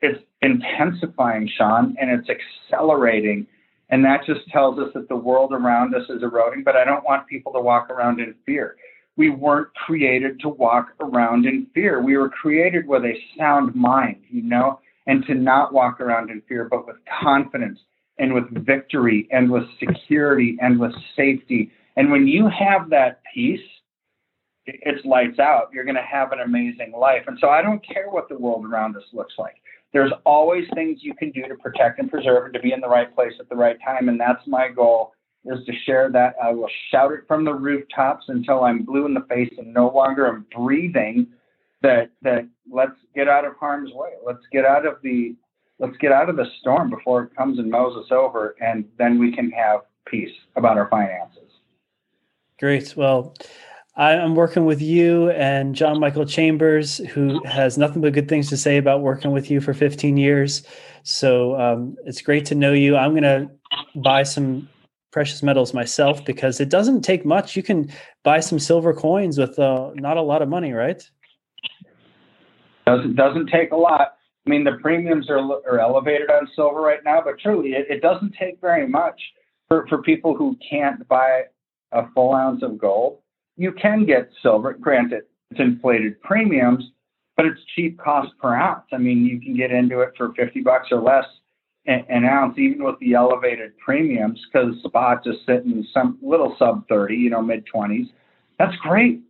it's 0.00 0.22
intensifying, 0.42 1.50
Sean, 1.56 1.96
and 2.00 2.10
it's 2.10 2.28
accelerating. 2.30 3.46
And 3.90 4.04
that 4.04 4.24
just 4.26 4.46
tells 4.48 4.78
us 4.78 4.88
that 4.94 5.08
the 5.08 5.16
world 5.16 5.52
around 5.52 5.94
us 5.94 6.08
is 6.08 6.22
eroding, 6.22 6.62
but 6.62 6.76
I 6.76 6.84
don't 6.84 7.04
want 7.04 7.26
people 7.26 7.52
to 7.52 7.60
walk 7.60 7.90
around 7.90 8.20
in 8.20 8.34
fear. 8.46 8.76
We 9.16 9.30
weren't 9.30 9.74
created 9.74 10.40
to 10.40 10.48
walk 10.48 10.90
around 11.00 11.46
in 11.46 11.66
fear. 11.74 12.00
We 12.00 12.16
were 12.16 12.28
created 12.28 12.86
with 12.86 13.04
a 13.04 13.14
sound 13.36 13.74
mind, 13.74 14.22
you 14.30 14.42
know, 14.42 14.80
and 15.06 15.24
to 15.26 15.34
not 15.34 15.72
walk 15.72 16.00
around 16.00 16.30
in 16.30 16.42
fear, 16.42 16.68
but 16.70 16.86
with 16.86 16.96
confidence 17.20 17.80
and 18.18 18.34
with 18.34 18.50
victory 18.64 19.28
and 19.30 19.50
with 19.50 19.64
security 19.78 20.56
and 20.60 20.78
with 20.78 20.92
safety. 21.16 21.70
And 21.96 22.10
when 22.10 22.26
you 22.26 22.48
have 22.48 22.90
that 22.90 23.20
peace, 23.34 23.60
it's 24.66 25.04
lights 25.04 25.38
out. 25.38 25.70
You're 25.72 25.84
going 25.84 25.96
to 25.96 26.02
have 26.02 26.32
an 26.32 26.40
amazing 26.40 26.92
life. 26.98 27.22
And 27.26 27.38
so 27.40 27.48
I 27.48 27.62
don't 27.62 27.84
care 27.86 28.10
what 28.10 28.28
the 28.28 28.38
world 28.38 28.66
around 28.66 28.96
us 28.96 29.04
looks 29.12 29.34
like. 29.38 29.56
There's 29.92 30.12
always 30.26 30.64
things 30.74 30.98
you 31.00 31.14
can 31.14 31.30
do 31.30 31.42
to 31.48 31.54
protect 31.54 31.98
and 31.98 32.10
preserve 32.10 32.44
and 32.44 32.54
to 32.54 32.60
be 32.60 32.72
in 32.72 32.80
the 32.80 32.88
right 32.88 33.12
place 33.14 33.32
at 33.40 33.48
the 33.48 33.56
right 33.56 33.76
time. 33.84 34.08
And 34.08 34.20
that's 34.20 34.46
my 34.46 34.68
goal 34.68 35.12
is 35.44 35.64
to 35.64 35.72
share 35.86 36.10
that. 36.10 36.34
I 36.42 36.50
will 36.50 36.68
shout 36.90 37.12
it 37.12 37.20
from 37.26 37.44
the 37.44 37.54
rooftops 37.54 38.26
until 38.28 38.64
I'm 38.64 38.84
blue 38.84 39.06
in 39.06 39.14
the 39.14 39.24
face 39.28 39.52
and 39.56 39.72
no 39.72 39.88
longer 39.88 40.26
am 40.26 40.46
breathing 40.54 41.28
that 41.80 42.10
that 42.22 42.46
let's 42.70 42.96
get 43.14 43.28
out 43.28 43.44
of 43.44 43.54
harm's 43.56 43.92
way. 43.92 44.10
Let's 44.26 44.44
get 44.52 44.64
out 44.64 44.86
of 44.86 44.96
the 45.02 45.36
let's 45.78 45.96
get 45.98 46.12
out 46.12 46.28
of 46.28 46.36
the 46.36 46.46
storm 46.60 46.90
before 46.90 47.24
it 47.24 47.36
comes 47.36 47.58
and 47.58 47.70
mows 47.70 47.96
us 47.96 48.10
over 48.10 48.56
and 48.60 48.84
then 48.98 49.18
we 49.18 49.32
can 49.32 49.50
have 49.50 49.80
peace 50.06 50.34
about 50.56 50.76
our 50.76 50.88
finances. 50.88 51.50
Great. 52.58 52.96
Well, 52.96 53.34
I'm 53.96 54.36
working 54.36 54.64
with 54.64 54.80
you 54.80 55.30
and 55.30 55.74
John 55.74 55.98
Michael 55.98 56.24
Chambers, 56.24 56.98
who 56.98 57.44
has 57.44 57.76
nothing 57.76 58.00
but 58.00 58.12
good 58.12 58.28
things 58.28 58.48
to 58.50 58.56
say 58.56 58.76
about 58.76 59.02
working 59.02 59.32
with 59.32 59.50
you 59.50 59.60
for 59.60 59.74
15 59.74 60.16
years. 60.16 60.62
So 61.02 61.58
um, 61.60 61.96
it's 62.04 62.22
great 62.22 62.44
to 62.46 62.54
know 62.54 62.72
you. 62.72 62.96
I'm 62.96 63.10
going 63.10 63.22
to 63.22 63.50
buy 63.96 64.22
some 64.22 64.68
precious 65.10 65.42
metals 65.42 65.74
myself 65.74 66.24
because 66.24 66.60
it 66.60 66.68
doesn't 66.68 67.02
take 67.02 67.24
much. 67.24 67.56
You 67.56 67.62
can 67.62 67.90
buy 68.22 68.40
some 68.40 68.58
silver 68.58 68.94
coins 68.94 69.38
with 69.38 69.58
uh, 69.58 69.90
not 69.94 70.16
a 70.16 70.22
lot 70.22 70.42
of 70.42 70.48
money, 70.48 70.72
right? 70.72 71.02
Doesn't 72.86 73.16
doesn't 73.16 73.48
take 73.48 73.72
a 73.72 73.76
lot. 73.76 74.17
I 74.48 74.50
mean, 74.50 74.64
the 74.64 74.78
premiums 74.80 75.28
are 75.28 75.38
are 75.38 75.78
elevated 75.78 76.30
on 76.30 76.48
silver 76.56 76.80
right 76.80 77.04
now, 77.04 77.20
but 77.24 77.38
truly, 77.38 77.70
it, 77.70 77.86
it 77.90 78.02
doesn't 78.02 78.34
take 78.38 78.60
very 78.60 78.88
much 78.88 79.20
for 79.68 79.86
for 79.88 80.02
people 80.02 80.34
who 80.34 80.56
can't 80.68 81.06
buy 81.08 81.42
a 81.92 82.10
full 82.14 82.34
ounce 82.34 82.62
of 82.62 82.78
gold 82.78 83.18
you 83.58 83.72
can 83.72 84.06
get 84.06 84.30
silver. 84.40 84.72
Granted, 84.72 85.24
it's 85.50 85.60
inflated 85.60 86.22
premiums, 86.22 86.84
but 87.36 87.44
it's 87.44 87.60
cheap 87.74 87.98
cost 87.98 88.30
per 88.40 88.54
ounce. 88.54 88.84
I 88.92 88.98
mean, 88.98 89.26
you 89.26 89.40
can 89.40 89.54
get 89.56 89.72
into 89.72 90.00
it 90.00 90.12
for 90.16 90.32
50 90.34 90.60
bucks 90.60 90.88
or 90.90 91.02
less 91.02 91.24
an, 91.86 92.24
ounce, 92.24 92.56
even 92.58 92.84
with 92.84 92.98
the 93.00 93.14
elevated 93.14 93.76
premiums, 93.78 94.40
because 94.46 94.74
the 94.82 94.88
spot 94.88 95.24
just 95.24 95.38
sitting 95.46 95.84
some 95.92 96.18
little 96.22 96.54
sub 96.58 96.86
30, 96.88 97.14
you 97.16 97.30
know, 97.30 97.42
mid 97.42 97.64
20s. 97.74 98.08
That's 98.58 98.76
great. 98.76 99.20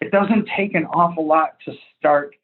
It 0.00 0.10
doesn't 0.10 0.48
take 0.56 0.74
an 0.74 0.86
awful 0.86 1.26
lot 1.26 1.56
to 1.64 1.72
start, 1.98 2.34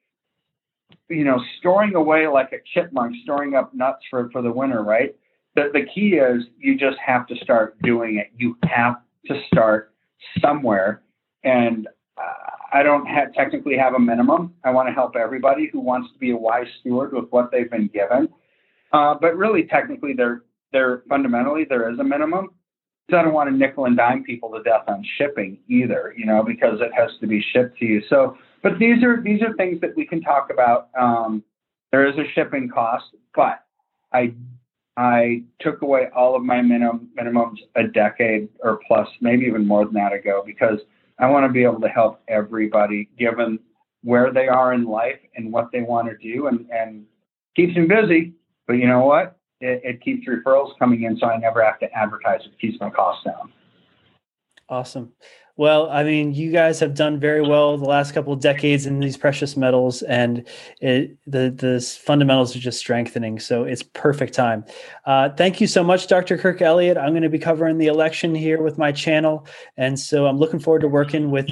you 1.08 1.24
know, 1.24 1.40
storing 1.58 1.94
away 1.94 2.26
like 2.26 2.52
a 2.52 2.58
chipmunk, 2.74 3.14
storing 3.22 3.54
up 3.54 3.74
nuts 3.74 4.02
for, 4.10 4.28
for 4.30 4.42
the 4.42 4.50
winter, 4.50 4.82
right? 4.82 5.14
The, 5.54 5.70
the 5.72 5.86
key 5.94 6.16
is 6.16 6.44
you 6.58 6.76
just 6.78 6.98
have 7.04 7.26
to 7.28 7.36
start 7.36 7.80
doing 7.82 8.16
it. 8.16 8.32
You 8.36 8.56
have 8.64 8.96
to 9.26 9.40
start 9.52 9.92
somewhere 10.40 11.02
and 11.44 11.86
uh, 12.18 12.56
I 12.72 12.82
don't 12.82 13.06
technically 13.34 13.76
have 13.76 13.94
a 13.94 13.98
minimum. 13.98 14.54
I 14.64 14.70
want 14.70 14.88
to 14.88 14.92
help 14.92 15.16
everybody 15.16 15.70
who 15.72 15.80
wants 15.80 16.12
to 16.12 16.18
be 16.18 16.30
a 16.30 16.36
wise 16.36 16.66
steward 16.80 17.12
with 17.12 17.26
what 17.30 17.50
they've 17.50 17.70
been 17.70 17.88
given. 17.88 18.28
Uh, 18.92 19.14
but 19.20 19.36
really, 19.36 19.64
technically, 19.64 20.12
there, 20.12 20.42
there 20.72 21.02
fundamentally 21.08 21.64
there 21.68 21.90
is 21.90 21.98
a 21.98 22.04
minimum. 22.04 22.50
So 23.10 23.16
I 23.16 23.22
don't 23.22 23.32
want 23.32 23.48
to 23.48 23.56
nickel 23.56 23.84
and 23.84 23.96
dime 23.96 24.24
people 24.24 24.50
to 24.50 24.62
death 24.62 24.84
on 24.88 25.04
shipping 25.16 25.58
either, 25.68 26.12
you 26.16 26.26
know, 26.26 26.42
because 26.42 26.80
it 26.80 26.90
has 26.96 27.10
to 27.20 27.26
be 27.26 27.44
shipped 27.52 27.78
to 27.78 27.84
you. 27.84 28.02
So, 28.10 28.36
but 28.66 28.80
these 28.80 29.00
are 29.04 29.22
these 29.22 29.42
are 29.42 29.54
things 29.54 29.80
that 29.80 29.96
we 29.96 30.04
can 30.04 30.20
talk 30.20 30.50
about. 30.50 30.88
Um, 30.98 31.44
there 31.92 32.04
is 32.04 32.16
a 32.18 32.28
shipping 32.34 32.68
cost, 32.68 33.04
but 33.32 33.64
I 34.12 34.34
I 34.96 35.44
took 35.60 35.82
away 35.82 36.08
all 36.16 36.34
of 36.34 36.42
my 36.42 36.62
minimum 36.62 37.10
minimums 37.16 37.58
a 37.76 37.84
decade 37.84 38.48
or 38.64 38.80
plus, 38.84 39.06
maybe 39.20 39.44
even 39.44 39.64
more 39.64 39.84
than 39.84 39.94
that 39.94 40.12
ago, 40.12 40.42
because 40.44 40.80
I 41.20 41.30
want 41.30 41.46
to 41.46 41.52
be 41.52 41.62
able 41.62 41.80
to 41.80 41.88
help 41.88 42.20
everybody 42.26 43.08
given 43.16 43.60
where 44.02 44.32
they 44.32 44.48
are 44.48 44.72
in 44.72 44.84
life 44.84 45.20
and 45.36 45.52
what 45.52 45.70
they 45.70 45.82
want 45.82 46.08
to 46.08 46.16
do 46.16 46.48
and, 46.48 46.68
and 46.72 47.04
keeps 47.54 47.74
them 47.76 47.86
busy. 47.86 48.34
But 48.66 48.74
you 48.74 48.88
know 48.88 49.04
what? 49.04 49.38
It, 49.60 49.80
it 49.84 50.02
keeps 50.02 50.26
referrals 50.26 50.76
coming 50.76 51.04
in, 51.04 51.16
so 51.18 51.26
I 51.26 51.38
never 51.38 51.62
have 51.62 51.78
to 51.78 51.92
advertise. 51.92 52.40
It 52.44 52.58
keeps 52.60 52.80
my 52.80 52.90
costs 52.90 53.24
down. 53.24 53.52
Awesome. 54.68 55.12
Well, 55.58 55.88
I 55.88 56.04
mean, 56.04 56.34
you 56.34 56.52
guys 56.52 56.78
have 56.80 56.94
done 56.94 57.18
very 57.18 57.40
well 57.40 57.78
the 57.78 57.86
last 57.86 58.12
couple 58.12 58.34
of 58.34 58.40
decades 58.40 58.84
in 58.84 59.00
these 59.00 59.16
precious 59.16 59.56
metals, 59.56 60.02
and 60.02 60.46
it, 60.82 61.16
the 61.26 61.50
the 61.50 61.80
fundamentals 61.80 62.54
are 62.54 62.58
just 62.58 62.78
strengthening. 62.78 63.40
So 63.40 63.64
it's 63.64 63.82
perfect 63.82 64.34
time. 64.34 64.66
Uh, 65.06 65.30
thank 65.30 65.58
you 65.58 65.66
so 65.66 65.82
much, 65.82 66.08
Dr. 66.08 66.36
Kirk 66.36 66.60
Elliott. 66.60 66.98
I'm 66.98 67.10
going 67.10 67.22
to 67.22 67.30
be 67.30 67.38
covering 67.38 67.78
the 67.78 67.86
election 67.86 68.34
here 68.34 68.62
with 68.62 68.76
my 68.76 68.92
channel, 68.92 69.46
and 69.78 69.98
so 69.98 70.26
I'm 70.26 70.36
looking 70.36 70.60
forward 70.60 70.80
to 70.80 70.88
working 70.88 71.30
with 71.30 71.48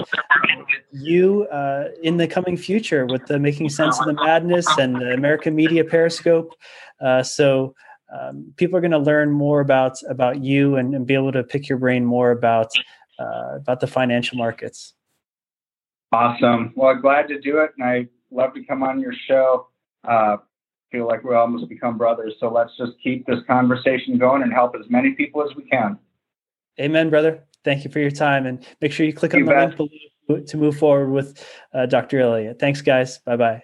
you 0.93 1.45
uh, 1.45 1.89
in 2.03 2.19
the 2.19 2.29
coming 2.29 2.59
future 2.59 3.07
with 3.07 3.25
the 3.25 3.39
Making 3.39 3.71
Sense 3.71 3.99
of 3.99 4.05
the 4.05 4.13
Madness 4.13 4.67
and 4.79 4.97
the 4.97 5.15
American 5.15 5.55
Media 5.55 5.85
Periscope. 5.85 6.55
Uh, 7.01 7.23
so. 7.23 7.75
Um, 8.15 8.53
people 8.57 8.77
are 8.77 8.81
going 8.81 8.93
to 8.93 8.99
learn 8.99 9.33
more 9.33 9.61
about 9.61 9.97
about 10.09 10.45
you 10.45 10.77
and, 10.77 10.95
and, 10.95 11.05
be 11.05 11.15
able 11.15 11.33
to 11.33 11.43
pick 11.43 11.69
your 11.69 11.79
brain 11.79 12.05
more 12.05 12.31
about 12.31 12.71
uh, 13.19 13.57
about 13.57 13.81
the 13.81 13.87
financial 13.87 14.39
markets. 14.39 14.95
Awesome. 16.13 16.73
Well, 16.77 16.95
glad 16.97 17.29
to 17.29 17.41
do 17.41 17.59
it, 17.59 17.73
and 17.77 17.87
I 17.87 18.09
love 18.31 18.55
to 18.55 18.65
come 18.65 18.83
on 18.83 19.01
your 19.01 19.15
show. 19.27 19.69
Uh, 20.07 20.37
feel 20.93 21.09
like 21.09 21.25
we 21.25 21.35
almost 21.35 21.69
become 21.69 21.99
brothers, 21.99 22.35
so 22.39 22.49
let's 22.51 22.77
just 22.77 22.93
keep 23.03 23.27
this 23.27 23.41
conversation 23.47 24.17
going 24.19 24.43
and 24.43 24.53
help 24.53 24.77
as 24.77 24.89
many 24.89 25.13
people 25.13 25.43
as 25.43 25.55
we 25.57 25.65
can. 25.65 25.99
Amen, 26.81 27.11
brother. 27.11 27.45
Thank 27.65 27.85
you 27.85 27.91
for 27.91 27.99
your 27.99 28.11
time, 28.11 28.47
and 28.47 28.65
make 28.81 28.93
sure 28.93 29.07
you 29.07 29.13
click 29.13 29.33
you 29.33 29.41
on 29.41 29.45
the 29.47 29.51
bet. 29.51 29.81
link 29.81 30.01
below 30.27 30.41
to 30.41 30.57
move 30.57 30.77
forward 30.77 31.11
with 31.11 31.45
uh, 31.73 31.87
Dr. 31.87 32.21
Elliott. 32.21 32.59
Thanks, 32.59 32.81
guys. 32.81 33.19
Bye 33.19 33.37
bye. 33.37 33.63